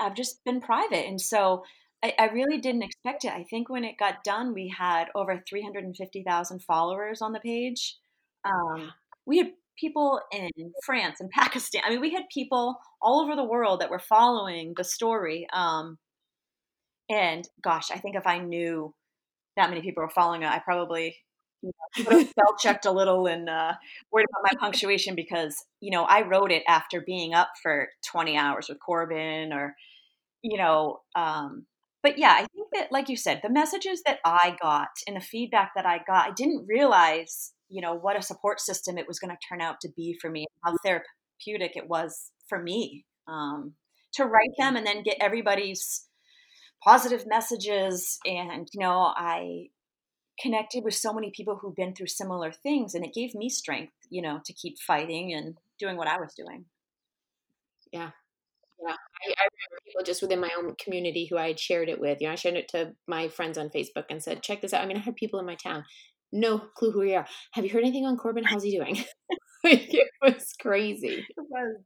[0.00, 1.06] I've just been private.
[1.06, 1.64] And so
[2.02, 3.32] I, I, really didn't expect it.
[3.32, 7.96] I think when it got done, we had over 350,000 followers on the page.
[8.44, 8.92] Um,
[9.24, 10.50] we had people in
[10.84, 11.82] France and Pakistan.
[11.84, 15.46] I mean, we had people all over the world that were following the story.
[15.52, 15.98] Um,
[17.08, 18.94] and gosh, I think if I knew
[19.56, 21.16] that many people are following it, I probably
[21.62, 23.72] you know, spell checked a little and uh,
[24.12, 28.36] worried about my punctuation because you know I wrote it after being up for 20
[28.36, 29.74] hours with Corbin or
[30.42, 31.66] you know um,
[32.06, 35.20] but yeah, I think that, like you said, the messages that I got and the
[35.20, 39.18] feedback that I got, I didn't realize, you know, what a support system it was
[39.18, 43.72] going to turn out to be for me, how therapeutic it was for me um,
[44.12, 46.06] to write them and then get everybody's
[46.86, 48.18] positive messages.
[48.24, 49.68] And, you know, I
[50.40, 53.94] connected with so many people who've been through similar things and it gave me strength,
[54.10, 56.66] you know, to keep fighting and doing what I was doing.
[57.92, 58.10] Yeah,
[58.80, 62.00] yeah, I, I, remember people just within my own community who I had shared it
[62.00, 62.20] with.
[62.20, 64.82] You know, I shared it to my friends on Facebook and said, "Check this out."
[64.82, 65.84] I mean, I had people in my town,
[66.32, 67.26] no clue who we are.
[67.52, 68.44] Have you heard anything on Corbin?
[68.44, 69.02] How's he doing?
[69.64, 71.24] it was crazy.
[71.28, 71.76] It was.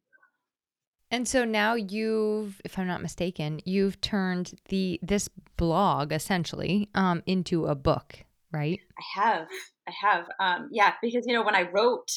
[1.11, 7.23] And so now you've, if I'm not mistaken, you've turned the this blog essentially um,
[7.27, 8.81] into a book, right?
[8.99, 9.49] I have,
[9.89, 12.11] I have, um, yeah, because you know when I wrote,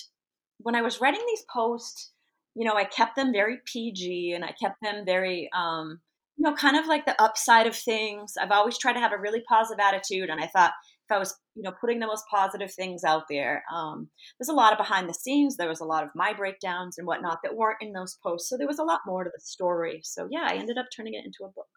[0.60, 2.14] when I was writing these posts
[2.56, 6.00] you know, I kept them very PG and I kept them very, um,
[6.38, 8.34] you know, kind of like the upside of things.
[8.40, 10.30] I've always tried to have a really positive attitude.
[10.30, 10.74] And I thought
[11.14, 13.64] I was, you know, putting the most positive things out there.
[13.74, 15.56] Um, there's a lot of behind the scenes.
[15.56, 18.50] There was a lot of my breakdowns and whatnot that weren't in those posts.
[18.50, 20.02] So there was a lot more to the story.
[20.04, 21.68] So yeah, I ended up turning it into a book.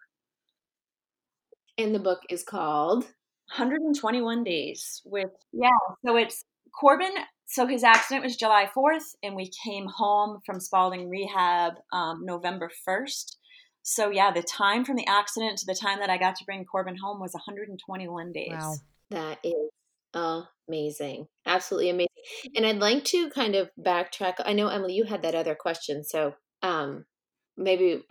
[1.79, 3.05] And the book is called
[3.55, 5.69] 121 Days with, yeah.
[6.05, 6.45] So it's
[6.79, 7.13] Corbin.
[7.47, 12.71] So his accident was July 4th, and we came home from Spaulding Rehab um, November
[12.89, 13.37] 1st.
[13.89, 16.65] So yeah, the time from the accident to the time that I got to bring
[16.65, 18.49] Corbin home was 121 days.
[18.51, 18.75] Wow.
[19.11, 19.71] That is
[20.69, 21.27] amazing.
[21.47, 22.09] Absolutely amazing.
[22.57, 24.35] And I'd like to kind of backtrack.
[24.45, 27.05] I know Emily you had that other question, so um
[27.57, 28.03] maybe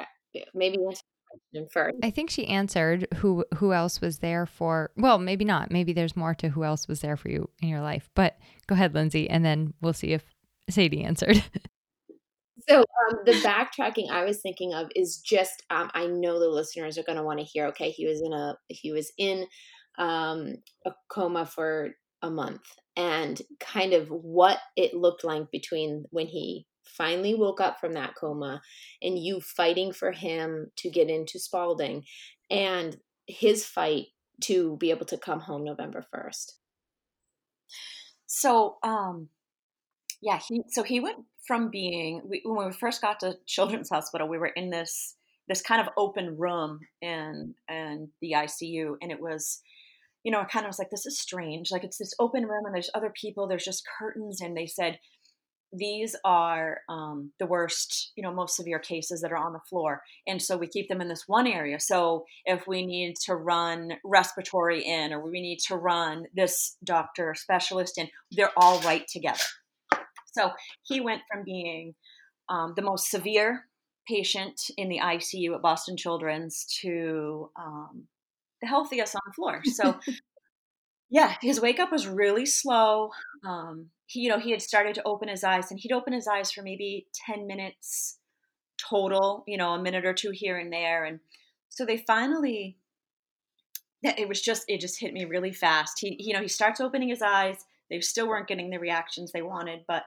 [0.53, 1.97] maybe answer question first.
[2.03, 5.71] I think she answered who who else was there for well, maybe not.
[5.71, 8.09] Maybe there's more to who else was there for you in your life.
[8.15, 10.23] But go ahead, Lindsay, and then we'll see if
[10.69, 11.43] Sadie answered.
[12.69, 16.97] so um, the backtracking I was thinking of is just um, I know the listeners
[16.97, 17.67] are going to want to hear.
[17.67, 19.45] Okay, he was in a he was in
[19.97, 20.55] um,
[20.85, 22.63] a coma for a month,
[22.95, 28.15] and kind of what it looked like between when he finally woke up from that
[28.15, 28.61] coma,
[29.01, 32.03] and you fighting for him to get into Spaulding
[32.49, 34.07] and his fight
[34.41, 36.57] to be able to come home November first.
[38.27, 39.29] So, um,
[40.21, 44.27] yeah, he so he went from being we, when we first got to Children's Hospital,
[44.27, 45.15] we were in this
[45.47, 49.61] this kind of open room in and the ICU, and it was,
[50.25, 51.71] you know, it kind of was like this is strange.
[51.71, 53.47] Like it's this open room, and there's other people.
[53.47, 54.97] There's just curtains, and they said
[55.71, 60.01] these are um, the worst, you know, most severe cases that are on the floor.
[60.25, 61.79] And so we keep them in this one area.
[61.79, 67.35] So if we need to run respiratory in or we need to run this doctor
[67.35, 69.43] specialist in, they're all right together.
[70.33, 70.51] So
[70.83, 71.93] he went from being
[72.47, 73.65] um, the most severe
[74.07, 78.07] patient in the ICU at Boston Children's to um,
[78.65, 79.61] the healthiest on the floor.
[79.65, 79.99] So,
[81.09, 83.11] yeah, his wake up was really slow.
[83.45, 86.27] Um, he, you know, he had started to open his eyes, and he'd open his
[86.27, 88.19] eyes for maybe ten minutes
[88.89, 89.43] total.
[89.47, 91.19] You know, a minute or two here and there, and
[91.69, 92.77] so they finally.
[94.03, 95.97] It was just it just hit me really fast.
[95.99, 97.65] He, you know, he starts opening his eyes.
[97.89, 100.03] They still weren't getting the reactions they wanted, but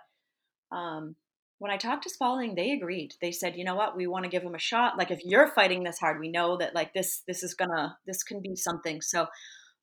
[0.70, 1.16] um,
[1.58, 3.14] when I talked to Spaulding, they agreed.
[3.20, 4.96] They said, you know what, we want to give him a shot.
[4.96, 8.22] Like if you're fighting this hard, we know that like this this is gonna this
[8.22, 9.00] can be something.
[9.00, 9.26] So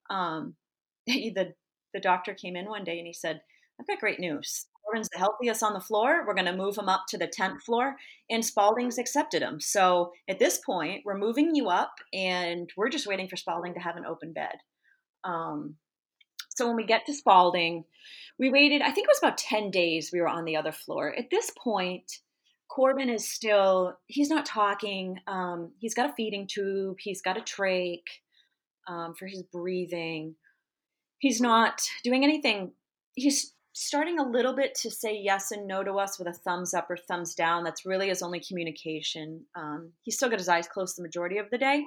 [0.10, 0.56] um,
[1.08, 1.54] the
[1.94, 3.42] the doctor came in one day and he said,
[3.80, 4.68] I've got great news.
[4.86, 6.24] Corbin's the healthiest on the floor.
[6.26, 7.96] We're to move him up to the 10th floor,
[8.30, 9.60] and Spaulding's accepted him.
[9.60, 13.80] So at this point, we're moving you up, and we're just waiting for Spaulding to
[13.80, 14.56] have an open bed.
[15.24, 15.76] Um,
[16.56, 17.84] so when we get to Spaulding,
[18.40, 21.14] we waited, I think it was about 10 days we were on the other floor.
[21.18, 22.12] At this point,
[22.70, 25.20] Corbin is still, he's not talking.
[25.28, 28.04] Um, he's got a feeding tube, he's got a trach
[28.88, 30.36] um, for his breathing.
[31.20, 32.74] He's not doing anything.
[33.16, 36.74] He's starting a little bit to say yes and no to us with a thumbs
[36.74, 37.64] up or thumbs down.
[37.64, 39.46] That's really his only communication.
[39.56, 41.84] Um, he's still got his eyes closed the majority of the day.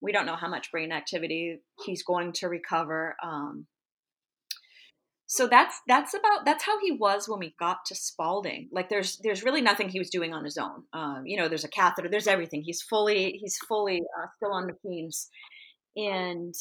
[0.00, 3.16] We don't know how much brain activity he's going to recover.
[3.22, 3.66] Um,
[5.30, 8.70] so that's that's about that's how he was when we got to Spaulding.
[8.72, 10.84] Like there's there's really nothing he was doing on his own.
[10.94, 12.62] Um, you know, there's a catheter, there's everything.
[12.62, 15.28] He's fully he's fully uh, still on McKean's,
[15.96, 16.54] and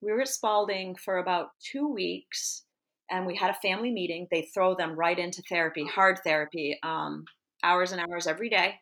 [0.00, 2.64] we were at Spaulding for about two weeks,
[3.10, 4.26] and we had a family meeting.
[4.30, 7.26] They throw them right into therapy, hard therapy, um,
[7.62, 8.76] hours and hours every day,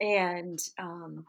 [0.00, 1.26] and um,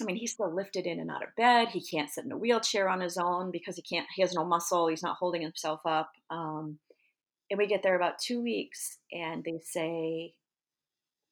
[0.00, 1.68] I mean, he's still lifted in and out of bed.
[1.68, 4.06] He can't sit in a wheelchair on his own because he can't.
[4.14, 4.88] He has no muscle.
[4.88, 6.10] He's not holding himself up.
[6.30, 6.78] Um,
[7.50, 10.34] and we get there about two weeks, and they say,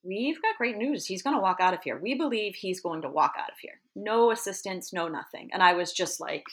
[0.03, 1.05] "We've got great news.
[1.05, 1.99] He's going to walk out of here.
[1.99, 3.79] We believe he's going to walk out of here.
[3.95, 6.45] No assistance, no nothing." And I was just like,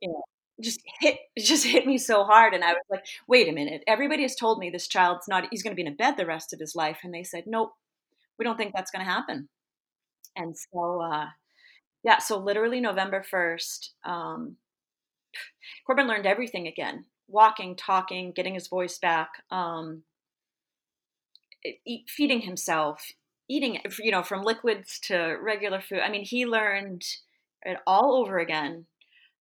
[0.00, 0.22] you know,
[0.60, 4.22] just hit just hit me so hard and i was like wait a minute everybody
[4.22, 6.52] has told me this child's not he's going to be in a bed the rest
[6.52, 7.72] of his life and they said nope
[8.38, 9.48] we don't think that's going to happen
[10.36, 11.26] and so, uh,
[12.02, 14.56] yeah, so literally November 1st, um,
[15.86, 20.02] Corbin learned everything again walking, talking, getting his voice back, um,
[21.86, 23.06] eat, feeding himself,
[23.48, 26.00] eating, you know, from liquids to regular food.
[26.00, 27.02] I mean, he learned
[27.62, 28.86] it all over again.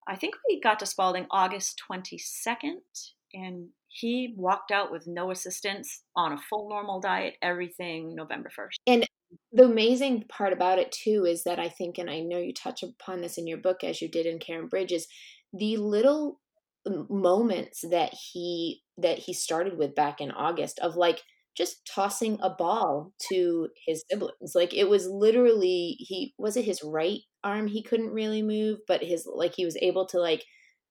[0.07, 2.81] I think we got to Spaulding August 22nd,
[3.35, 8.77] and he walked out with no assistance on a full normal diet, everything November 1st.
[8.87, 9.07] And
[9.53, 12.83] the amazing part about it too is that I think, and I know you touch
[12.83, 15.05] upon this in your book as you did in CaringBridges,
[15.53, 16.41] the little
[17.11, 21.23] moments that he that he started with back in August of like
[21.57, 24.55] just tossing a ball to his siblings.
[24.55, 29.03] Like it was literally he was it his right arm he couldn't really move, but
[29.03, 30.45] his like he was able to like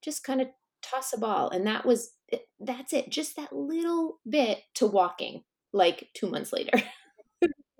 [0.03, 0.47] just kind of
[0.83, 1.49] toss a ball.
[1.49, 3.09] And that was, eh, that's it.
[3.09, 6.81] Just that little bit to walking like two months later.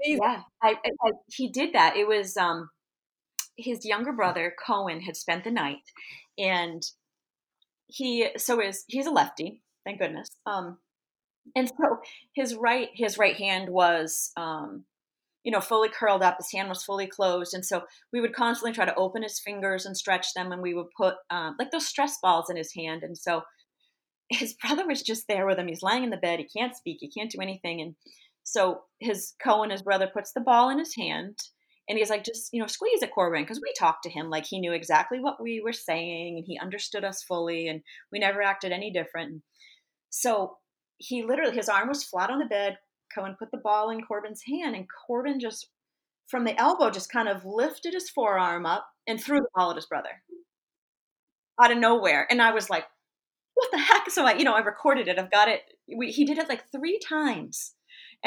[0.04, 1.95] yeah, I, I, he did that.
[1.95, 2.70] It was um,
[3.58, 5.78] his younger brother, Cohen, had spent the night
[6.38, 6.84] and
[7.88, 10.30] he, so is, he's a lefty, thank goodness.
[10.45, 10.78] Um,
[11.56, 12.00] and so
[12.36, 14.86] his right, his right hand was, um,
[15.43, 16.36] you know, fully curled up.
[16.38, 17.54] His hand was fully closed.
[17.54, 20.52] And so we would constantly try to open his fingers and stretch them.
[20.52, 23.04] And we would put um, like those stress balls in his hand.
[23.04, 23.43] And so
[24.30, 25.68] his brother was just there with him.
[25.68, 26.39] He's lying in the bed.
[26.39, 26.98] He can't speak.
[27.00, 27.80] He can't do anything.
[27.80, 27.95] And
[28.48, 31.38] so his Cohen, his brother, puts the ball in his hand.
[31.89, 33.43] And he's like, just, you know, squeeze it, Corbin.
[33.43, 36.58] Because we talked to him like he knew exactly what we were saying and he
[36.58, 37.68] understood us fully.
[37.68, 39.41] And we never acted any different.
[40.10, 40.56] So
[40.98, 42.78] he literally, his arm was flat on the bed,
[43.14, 45.68] Cohen put the ball in Corbin's hand, and Corbin just
[46.28, 49.76] from the elbow just kind of lifted his forearm up and threw the ball at
[49.76, 50.24] his brother
[51.62, 52.26] out of nowhere.
[52.30, 52.86] And I was like,
[53.56, 54.10] what the heck?
[54.10, 55.20] So I, you know, I recorded it.
[55.20, 55.64] I've got it.
[55.93, 57.74] We, he did it like three times.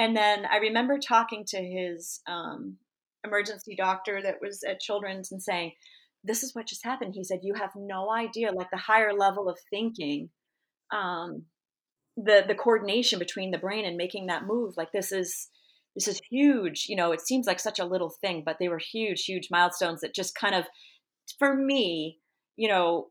[0.00, 2.78] And then I remember talking to his um,
[3.22, 5.72] emergency doctor that was at Children's and saying,
[6.24, 7.12] this is what just happened.
[7.14, 10.30] He said, you have no idea, like the higher level of thinking
[10.90, 11.42] um,
[12.16, 15.48] the the coordination between the brain and making that move like this is
[15.94, 16.86] this is huge.
[16.88, 20.00] You know it seems like such a little thing but they were huge huge milestones
[20.00, 20.64] that just kind of
[21.38, 22.18] for me
[22.56, 23.08] you know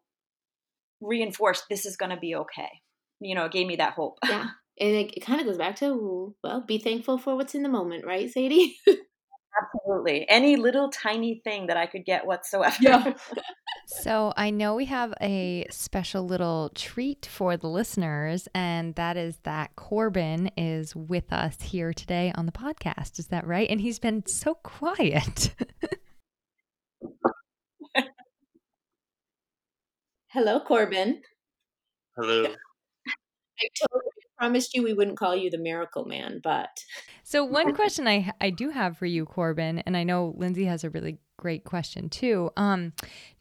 [1.01, 2.69] reinforced this is going to be okay.
[3.21, 4.17] You know it gave me that hope.
[4.27, 4.47] Yeah
[4.79, 7.69] and it, it kind of goes back to well be thankful for what's in the
[7.69, 13.13] moment right sadie absolutely any little tiny thing that i could get whatsoever yeah
[13.91, 19.37] So I know we have a special little treat for the listeners, and that is
[19.43, 23.17] that Corbin is with us here today on the podcast.
[23.17, 23.67] Is that right?
[23.67, 25.55] And he's been so quiet.
[30.27, 31.23] Hello, Corbin.
[32.15, 32.43] Hello.
[32.43, 36.69] I totally promised you we wouldn't call you the miracle man, but
[37.23, 40.83] so one question I I do have for you, Corbin, and I know Lindsay has
[40.83, 42.49] a really great question too.
[42.57, 42.93] Um,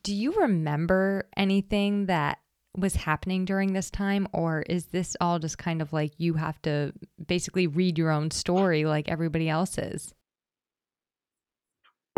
[0.02, 2.38] do you remember anything that
[2.76, 6.60] was happening during this time, or is this all just kind of like you have
[6.62, 6.92] to
[7.26, 10.14] basically read your own story like everybody else's?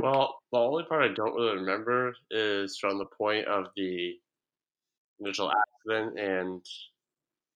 [0.03, 4.15] Well, the only part I don't really remember is from the point of the
[5.21, 6.65] initial accident and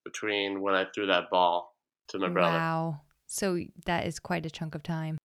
[0.04, 1.74] between when I threw that ball
[2.08, 2.56] to my brother.
[2.56, 3.00] Wow.
[3.26, 5.18] So that is quite a chunk of time.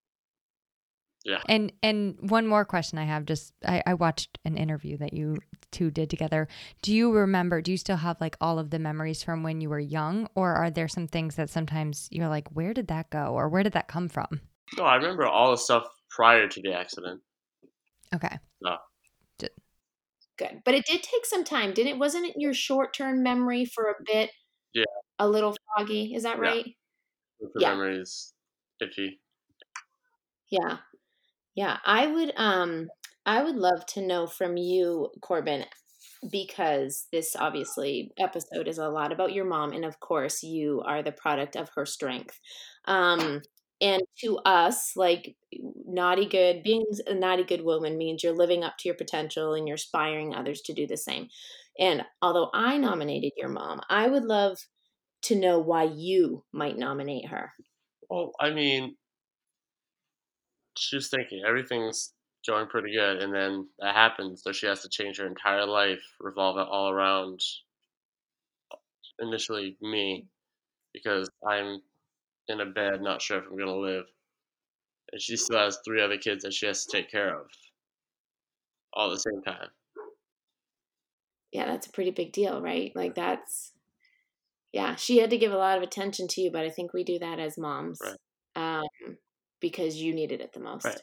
[1.25, 1.41] Yeah.
[1.49, 5.35] And and one more question I have just I, I watched an interview that you
[5.71, 6.47] two did together.
[6.81, 9.69] Do you remember do you still have like all of the memories from when you
[9.69, 13.33] were young or are there some things that sometimes you're like where did that go
[13.33, 14.39] or where did that come from?
[14.77, 17.21] No, I remember all the stuff prior to the accident.
[18.15, 18.37] Okay.
[18.61, 18.77] No.
[20.39, 20.61] Good.
[20.63, 21.99] But it did take some time, didn't it?
[21.99, 24.31] Wasn't it your short term memory for a bit?
[24.73, 24.85] Yeah.
[25.19, 26.13] A little foggy.
[26.15, 26.41] Is that Yeah.
[26.41, 26.65] right?
[27.39, 27.71] The Yeah.
[27.71, 28.33] memory is
[28.81, 29.19] iffy.
[30.49, 30.77] Yeah.
[31.55, 31.77] Yeah.
[31.85, 32.89] I would um
[33.25, 35.65] I would love to know from you, Corbin,
[36.31, 41.03] because this obviously episode is a lot about your mom, and of course you are
[41.03, 42.39] the product of her strength.
[42.85, 43.41] Um
[43.81, 45.35] and to us, like
[45.85, 49.67] naughty good, being a naughty good woman means you're living up to your potential and
[49.67, 51.29] you're inspiring others to do the same.
[51.77, 54.57] And although I nominated your mom, I would love
[55.23, 57.53] to know why you might nominate her.
[58.09, 58.97] Well, I mean,
[60.77, 62.13] she was thinking everything's
[62.47, 66.01] going pretty good, and then that happens, so she has to change her entire life,
[66.19, 67.41] revolve it all around
[69.19, 70.27] initially me,
[70.93, 71.81] because I'm
[72.47, 74.05] in a bed, not sure if I'm gonna live,
[75.11, 77.47] and she still has three other kids that she has to take care of,
[78.93, 79.69] all at the same time.
[81.51, 82.91] Yeah, that's a pretty big deal, right?
[82.95, 83.71] Like that's
[84.71, 87.03] yeah, she had to give a lot of attention to you, but I think we
[87.03, 87.99] do that as moms.
[88.01, 88.79] Right.
[88.79, 89.17] Um
[89.59, 90.85] because you needed it the most.
[90.85, 91.01] Right.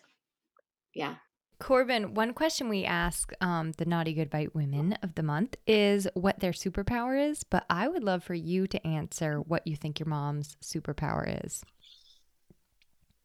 [0.95, 1.17] Yeah.
[1.59, 6.07] Corbin, one question we ask um, the Naughty Good Bite women of the month is
[6.13, 9.99] what their superpower is, but I would love for you to answer what you think
[9.99, 11.65] your mom's superpower is.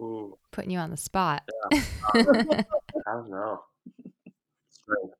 [0.01, 1.43] Ooh, Putting you on the spot.
[1.73, 2.63] I
[3.05, 3.63] don't know.
[4.69, 5.15] Strength.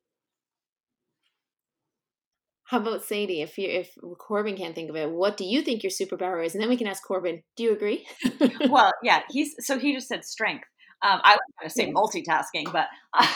[2.72, 3.42] How about Sadie?
[3.42, 6.56] If you if Corbin can't think of it, what do you think your superpower is?
[6.56, 7.44] And then we can ask Corbin.
[7.58, 8.08] Do you agree?
[8.70, 10.64] well, yeah, he's so he just said strength.
[11.02, 13.28] Um, I was going to say multitasking, but I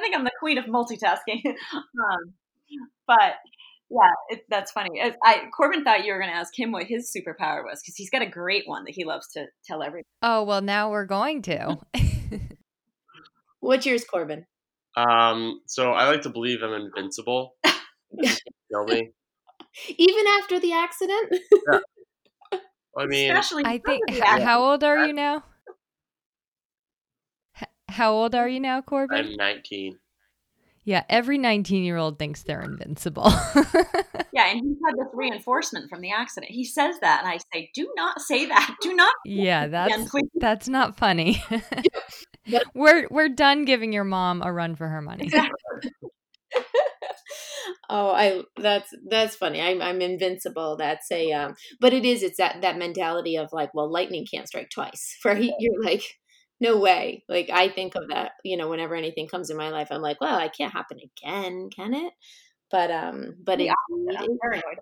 [0.00, 1.40] think I'm the queen of multitasking.
[1.72, 2.34] um,
[3.06, 3.36] but
[3.88, 4.98] yeah, it, that's funny.
[5.00, 7.94] As I Corbin thought you were going to ask him what his superpower was because
[7.94, 10.02] he's got a great one that he loves to tell everyone.
[10.20, 11.78] Oh, well, now we're going to.
[13.60, 14.46] What's yours, Corbin?
[14.96, 17.54] Um, so I like to believe I'm invincible.
[17.64, 19.12] Kill me.
[19.96, 21.34] Even after the accident?
[22.98, 24.02] I mean, Especially I think.
[24.08, 24.42] of the h- accident.
[24.42, 25.44] How old are you now?
[27.88, 29.26] How old are you now, Corbin?
[29.26, 29.98] I'm 19.
[30.84, 33.30] Yeah, every 19 year old thinks they're invincible.
[34.32, 36.52] Yeah, and he's had this reinforcement from the accident.
[36.52, 38.76] He says that, and I say, "Do not say that.
[38.80, 41.42] Do not." yeah, that's please." that's not funny.
[42.74, 45.24] We're we're done giving your mom a run for her money.
[45.24, 45.90] Exactly.
[47.90, 49.60] oh, I that's that's funny.
[49.60, 50.76] I'm I'm invincible.
[50.76, 54.48] That's a um but it is it's that that mentality of like, well, lightning can't
[54.48, 55.16] strike twice.
[55.24, 55.52] Right?
[55.58, 56.02] You're like
[56.60, 57.24] no way.
[57.28, 60.20] Like I think of that, you know, whenever anything comes in my life, I'm like,
[60.20, 62.12] well, it can't happen again, can it?
[62.70, 64.78] But um but Yeah, I'm it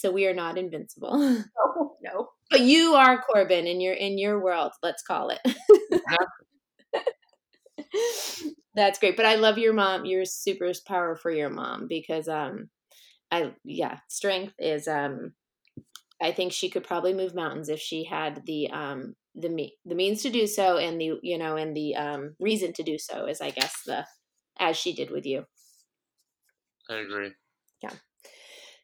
[0.00, 1.18] so we are not invincible.
[1.18, 2.28] No, no.
[2.50, 5.40] but you are Corbin in your in your world, let's call it.
[8.74, 9.16] That's great.
[9.16, 10.04] But I love your mom.
[10.04, 12.70] You're super power for your mom because um
[13.30, 15.34] I yeah, strength is um
[16.20, 19.94] I think she could probably move mountains if she had the um the me- the
[19.94, 23.26] means to do so and the you know and the um reason to do so
[23.26, 24.06] is I guess the
[24.58, 25.46] as she did with you.
[26.90, 27.34] I agree.
[27.82, 27.94] Yeah.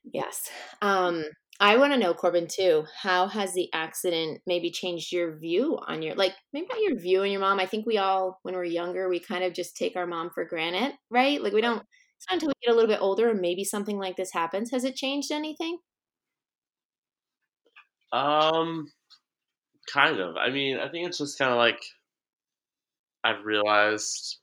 [0.04, 0.50] Yes.
[0.82, 1.24] Um
[1.58, 2.84] I want to know Corbin too.
[2.94, 7.22] How has the accident maybe changed your view on your like maybe not your view
[7.22, 7.60] on your mom?
[7.60, 10.44] I think we all when we're younger we kind of just take our mom for
[10.44, 11.40] granted, right?
[11.40, 11.82] Like we don't
[12.16, 14.70] it's not until we get a little bit older and maybe something like this happens.
[14.70, 15.78] Has it changed anything?
[18.12, 18.90] Um,
[19.92, 20.36] kind of.
[20.36, 21.80] I mean, I think it's just kind of like
[23.24, 24.38] I've realized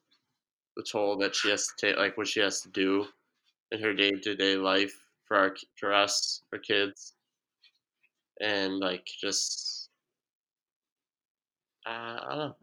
[0.76, 3.05] the toll that she has to take, like what she has to do
[3.72, 7.13] in her day to day life for our for us, our kids,
[8.41, 9.89] and like just
[11.88, 12.55] uh, I don't know.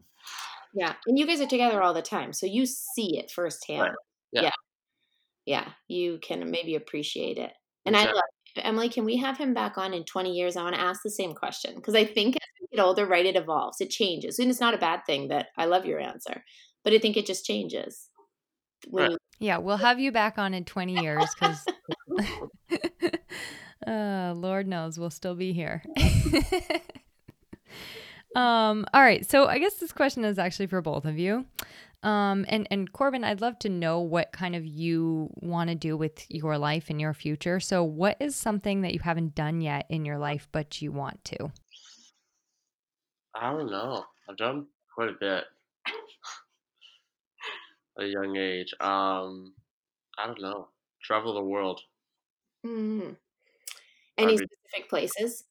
[0.75, 0.95] Yeah.
[1.07, 3.83] And you guys are together all the time, so you see it firsthand.
[3.83, 3.93] Right.
[4.33, 4.43] Yeah.
[4.43, 4.51] yeah.
[5.47, 5.69] Yeah.
[5.89, 7.53] You can maybe appreciate it.
[7.87, 8.23] And I love
[8.57, 10.57] Emily, can we have him back on in 20 years?
[10.57, 13.27] I want to ask the same question because I think as we get older, right,
[13.27, 14.39] it evolves, it changes.
[14.39, 16.45] And it's not a bad thing that I love your answer,
[16.85, 18.09] but I think it just changes.
[18.89, 19.11] When Right.
[19.13, 21.65] you, Yeah, we'll have you back on in 20 years because,
[23.87, 25.83] uh, Lord knows we'll still be here.
[28.37, 29.29] um, all right.
[29.29, 31.47] So I guess this question is actually for both of you.
[32.03, 35.97] Um, and, and Corbin, I'd love to know what kind of you want to do
[35.97, 37.61] with your life and your future.
[37.61, 41.23] So, what is something that you haven't done yet in your life, but you want
[41.27, 41.53] to?
[43.35, 44.05] I don't know.
[44.29, 45.45] I've done quite a bit
[47.99, 48.73] at a young age.
[48.81, 49.53] Um,
[50.19, 50.69] I don't know.
[51.03, 51.81] Travel the world.
[52.65, 53.17] Mhm.
[54.19, 55.45] Any Probably- specific places?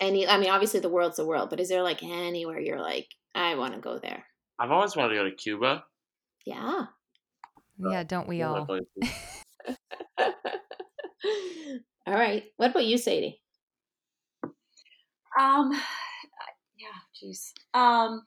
[0.00, 3.08] Any, I mean, obviously the world's the world, but is there like anywhere you're like,
[3.34, 4.24] I want to go there?
[4.58, 5.84] I've always wanted to go to Cuba.
[6.44, 6.86] Yeah.
[7.78, 8.80] Yeah, don't we One of my
[10.18, 10.34] all?
[12.06, 12.44] all right.
[12.56, 13.40] What about you, Sadie?
[15.38, 15.72] Um,
[16.76, 17.52] yeah, jeez.
[17.72, 18.22] Um,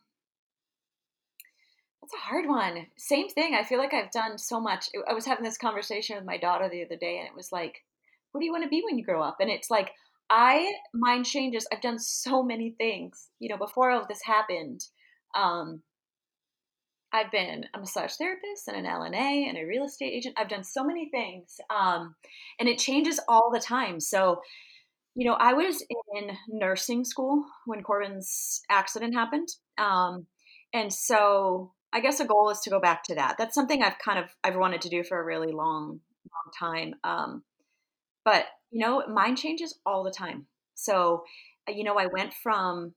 [2.08, 2.88] that's a hard one.
[2.98, 3.54] Same thing.
[3.54, 4.90] I feel like I've done so much.
[5.10, 7.84] I was having this conversation with my daughter the other day, and it was like,
[8.32, 9.94] "What do you want to be when you grow up?" And it's like,
[10.30, 11.68] I mind changes.
[11.72, 13.30] I've done so many things.
[13.40, 14.82] You know, before all of this happened,
[15.36, 15.84] um,
[17.12, 20.36] I've been a massage therapist and an LNA and a real estate agent.
[20.38, 22.16] I've done so many things, um,
[22.60, 24.00] and it changes all the time.
[24.00, 24.42] So
[25.16, 25.84] you know, I was
[26.16, 29.48] in nursing school when Corbin's accident happened.
[29.80, 30.28] Um,
[30.76, 33.36] and so I guess a goal is to go back to that.
[33.38, 36.00] That's something I've kind of I've wanted to do for a really long,
[36.32, 36.96] long time.
[37.04, 37.44] Um,
[38.26, 40.48] but you know, mind changes all the time.
[40.76, 41.24] So,
[41.68, 42.94] uh, you know, I went from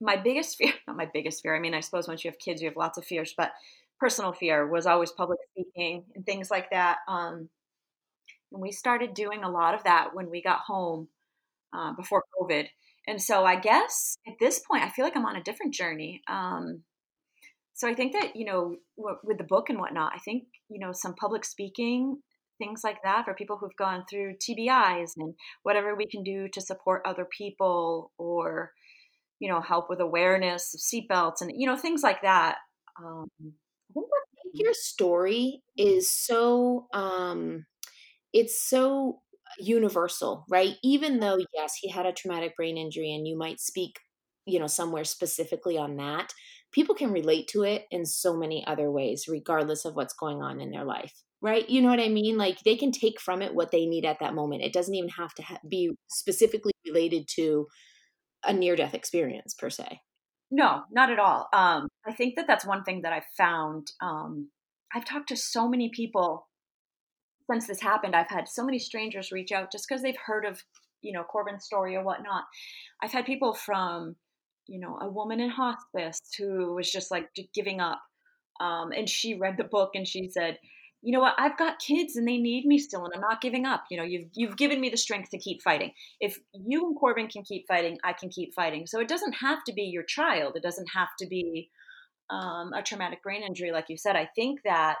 [0.00, 1.54] my biggest fear, not my biggest fear.
[1.56, 3.52] I mean, I suppose once you have kids, you have lots of fears, but
[4.00, 6.98] personal fear was always public speaking and things like that.
[7.08, 7.48] Um,
[8.52, 11.08] and we started doing a lot of that when we got home
[11.72, 12.68] uh, before COVID.
[13.06, 16.22] And so I guess at this point, I feel like I'm on a different journey.
[16.28, 16.82] Um,
[17.76, 20.92] so I think that, you know, with the book and whatnot, I think, you know,
[20.92, 22.16] some public speaking,
[22.56, 26.60] things like that for people who've gone through TBIs and whatever we can do to
[26.62, 28.72] support other people or,
[29.40, 32.56] you know, help with awareness of seatbelts and, you know, things like that.
[32.98, 37.66] Um, I think your story is so um
[38.32, 39.20] it's so
[39.58, 40.74] universal, right?
[40.82, 43.98] Even though yes, he had a traumatic brain injury and you might speak,
[44.46, 46.32] you know, somewhere specifically on that,
[46.72, 50.60] people can relate to it in so many other ways regardless of what's going on
[50.60, 51.12] in their life.
[51.42, 51.68] Right?
[51.68, 52.38] You know what I mean?
[52.38, 54.62] Like they can take from it what they need at that moment.
[54.62, 57.66] It doesn't even have to ha- be specifically related to
[58.44, 60.00] a near death experience per se.
[60.50, 61.48] No, not at all.
[61.52, 64.48] Um, I think that that's one thing that I've found um,
[64.94, 66.48] I've talked to so many people
[67.50, 68.14] since this happened.
[68.14, 70.62] I've had so many strangers reach out just because they've heard of,
[71.02, 72.44] you know, Corbin's story or whatnot.
[73.02, 74.16] I've had people from,
[74.66, 78.00] you know, a woman in hospice who was just like giving up.
[78.60, 80.58] Um, and she read the book and she said,
[81.02, 81.34] you know what?
[81.38, 83.84] I've got kids and they need me still and i'm not giving up.
[83.90, 85.92] You know you've you've given me the strength to keep fighting.
[86.20, 88.86] If you and corbin can keep fighting i can keep fighting.
[88.86, 90.56] So it doesn't have to be your child.
[90.56, 91.70] It doesn't have to be
[92.30, 94.16] um, a traumatic brain injury like you said.
[94.16, 94.96] I think that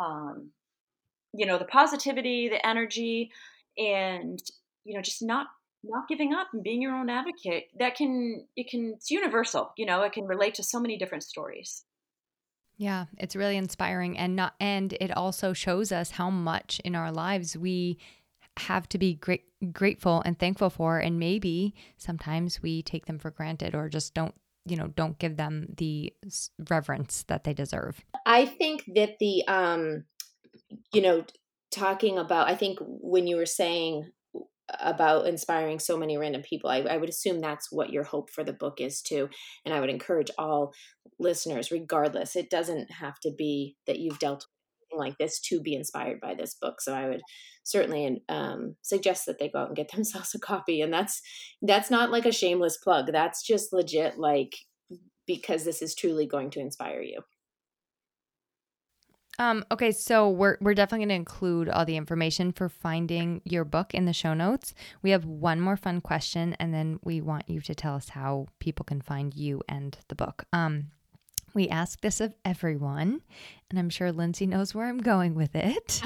[0.00, 0.50] um,
[1.34, 3.30] you know the positivity the energy
[3.76, 4.38] and
[4.84, 5.48] you know just not
[5.88, 9.86] not giving up and being your own advocate that can it can it's universal you
[9.86, 11.84] know it can relate to so many different stories.
[12.76, 17.10] Yeah, it's really inspiring and not and it also shows us how much in our
[17.10, 17.98] lives we
[18.58, 23.30] have to be great, grateful and thankful for and maybe sometimes we take them for
[23.30, 24.34] granted or just don't
[24.64, 26.12] you know don't give them the
[26.70, 28.04] reverence that they deserve.
[28.26, 30.04] I think that the um
[30.92, 31.24] you know
[31.70, 34.10] talking about i think when you were saying
[34.80, 36.70] about inspiring so many random people.
[36.70, 39.28] I, I, would assume that's what your hope for the book is too.
[39.64, 40.74] And I would encourage all
[41.18, 44.46] listeners, regardless, it doesn't have to be that you've dealt
[44.90, 46.80] with like this to be inspired by this book.
[46.80, 47.22] So I would
[47.64, 50.82] certainly um, suggest that they go out and get themselves a copy.
[50.82, 51.20] And that's
[51.62, 53.10] that's not like a shameless plug.
[53.12, 54.54] That's just legit, like
[55.26, 57.20] because this is truly going to inspire you.
[59.40, 63.64] Um, okay, so we're we're definitely going to include all the information for finding your
[63.64, 64.74] book in the show notes.
[65.02, 68.48] We have one more fun question, and then we want you to tell us how
[68.58, 70.44] people can find you and the book.
[70.52, 70.90] Um,
[71.54, 73.20] we ask this of everyone,
[73.70, 76.02] and I'm sure Lindsay knows where I'm going with it.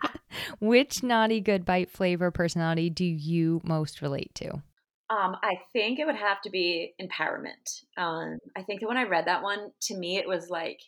[0.60, 4.50] Which naughty good bite flavor personality do you most relate to?
[5.08, 7.84] Um, I think it would have to be empowerment.
[7.96, 10.80] Um, I think that when I read that one, to me, it was like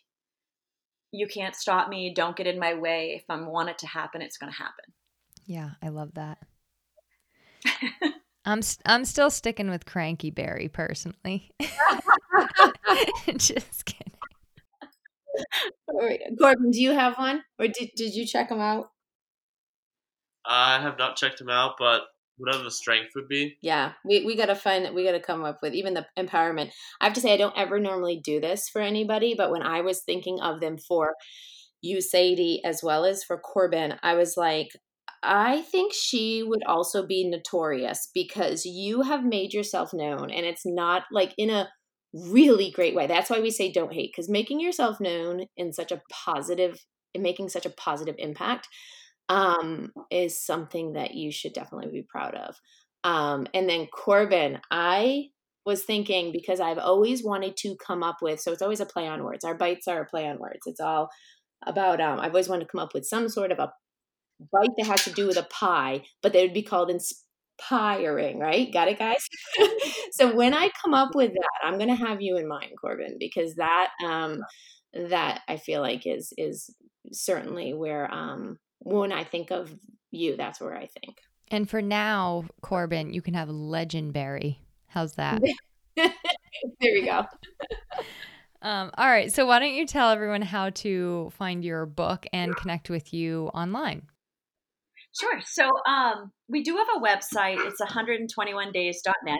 [1.11, 2.13] you can't stop me.
[2.13, 3.13] Don't get in my way.
[3.15, 4.85] If I want it to happen, it's going to happen.
[5.45, 6.39] Yeah, I love that.
[8.45, 11.51] I'm i I'm still sticking with Cranky Berry personally.
[13.37, 14.13] Just kidding.
[16.37, 18.91] Gordon, do you have one, or did did you check them out?
[20.45, 22.03] I have not checked them out, but
[22.39, 23.57] whatever the strength would be.
[23.61, 24.93] Yeah, we, we got to find.
[24.95, 26.71] We got to come up with even the empowerment.
[26.99, 29.81] I have to say, I don't ever normally do this for anybody, but when I
[29.81, 31.13] was thinking of them for
[31.81, 34.69] you, Sadie, as well as for Corbin, I was like,
[35.21, 40.65] I think she would also be notorious because you have made yourself known and it's
[40.65, 41.69] not like in a
[42.13, 43.05] really great way.
[43.05, 47.21] That's why we say don't hate because making yourself known in such a positive, in
[47.21, 48.67] making such a positive impact
[49.29, 52.55] um, is something that you should definitely be proud of.
[53.03, 55.27] Um, and then Corbin, I
[55.65, 59.07] was thinking because I've always wanted to come up with, so it's always a play
[59.07, 59.45] on words.
[59.45, 60.61] Our bites are a play on words.
[60.65, 61.09] It's all
[61.65, 63.71] about, um, I've always wanted to come up with some sort of a
[64.51, 68.71] bite that has to do with a pie, but they would be called inspiring, right?
[68.73, 69.27] Got it, guys?
[70.11, 73.17] so when I come up with that, I'm going to have you in mind, Corbin,
[73.19, 74.39] because that, um,
[74.93, 76.73] that I feel like is, is
[77.11, 78.57] certainly where, um,
[78.89, 79.73] when I think of
[80.11, 81.17] you, that's where I think.
[81.49, 84.59] And for now, Corbin, you can have legendary.
[84.87, 85.41] How's that?
[85.95, 86.11] there
[86.81, 87.25] we go.
[88.61, 89.31] Um, all right.
[89.31, 93.49] So, why don't you tell everyone how to find your book and connect with you
[93.53, 94.01] online?
[95.17, 95.39] Sure.
[95.45, 97.65] So, um, we do have a website.
[97.65, 99.39] It's 121days.net.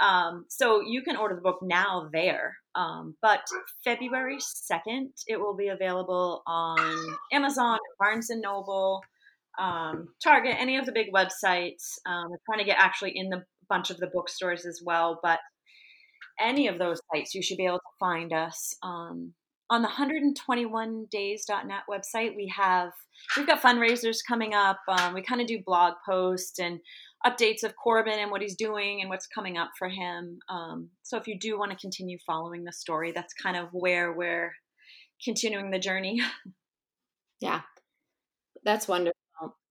[0.00, 2.56] Um, so you can order the book now there.
[2.74, 3.42] Um, but
[3.84, 9.02] February 2nd, it will be available on Amazon, Barnes and Noble,
[9.58, 11.98] um, Target, any of the big websites.
[12.06, 15.20] Um, we're trying to get actually in the bunch of the bookstores as well.
[15.22, 15.40] But
[16.40, 18.74] any of those sites, you should be able to find us.
[18.82, 19.34] Um,
[19.70, 22.92] on the 121days.net website, we have
[23.36, 24.80] we've got fundraisers coming up.
[24.86, 26.80] Um, we kind of do blog posts and
[27.26, 30.38] updates of Corbin and what he's doing and what's coming up for him.
[30.48, 34.12] Um, so if you do want to continue following the story, that's kind of where
[34.12, 34.52] we're
[35.24, 36.20] continuing the journey.
[37.40, 37.60] yeah,
[38.64, 39.14] that's wonderful.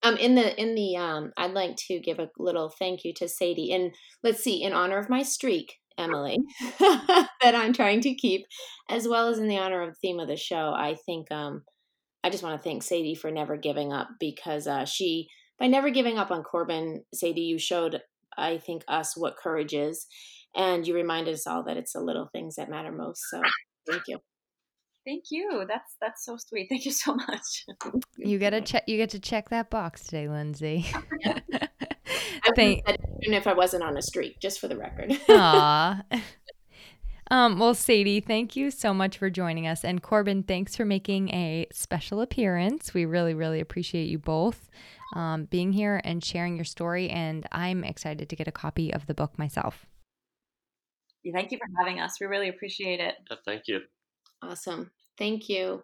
[0.04, 3.28] Um, in the in the um, I'd like to give a little thank you to
[3.28, 3.94] Sadie, and
[4.24, 6.40] let's see, in honor of my streak, Emily,
[6.80, 8.46] that I'm trying to keep,
[8.90, 10.74] as well as in the honor of the theme of the show.
[10.76, 11.64] I think um,
[12.24, 15.28] I just want to thank Sadie for never giving up because uh, she
[15.62, 18.02] by never giving up on Corbin, Sadie, you showed,
[18.36, 20.08] I think, us what courage is.
[20.56, 23.22] And you reminded us all that it's the little things that matter most.
[23.30, 23.40] So
[23.88, 24.18] thank you.
[25.06, 25.64] Thank you.
[25.68, 26.68] That's that's so sweet.
[26.68, 27.66] Thank you so much.
[28.18, 28.84] You get to check.
[28.88, 30.88] You get to check that box today, Lindsay.
[31.26, 32.84] I think
[33.22, 35.14] even if I wasn't on a streak, just for the record.
[35.30, 36.02] Aw.
[37.30, 39.86] Um, well, Sadie, thank you so much for joining us.
[39.86, 42.94] And Corbin, thanks for making a special appearance.
[42.94, 44.70] We really, really appreciate you both
[45.14, 47.10] um, being here and sharing your story.
[47.10, 49.86] And I'm excited to get a copy of the book myself.
[51.34, 52.20] Thank you for having us.
[52.20, 53.16] We really appreciate it.
[53.30, 53.82] Yeah, thank you.
[54.42, 54.90] Awesome.
[55.18, 55.84] Thank you.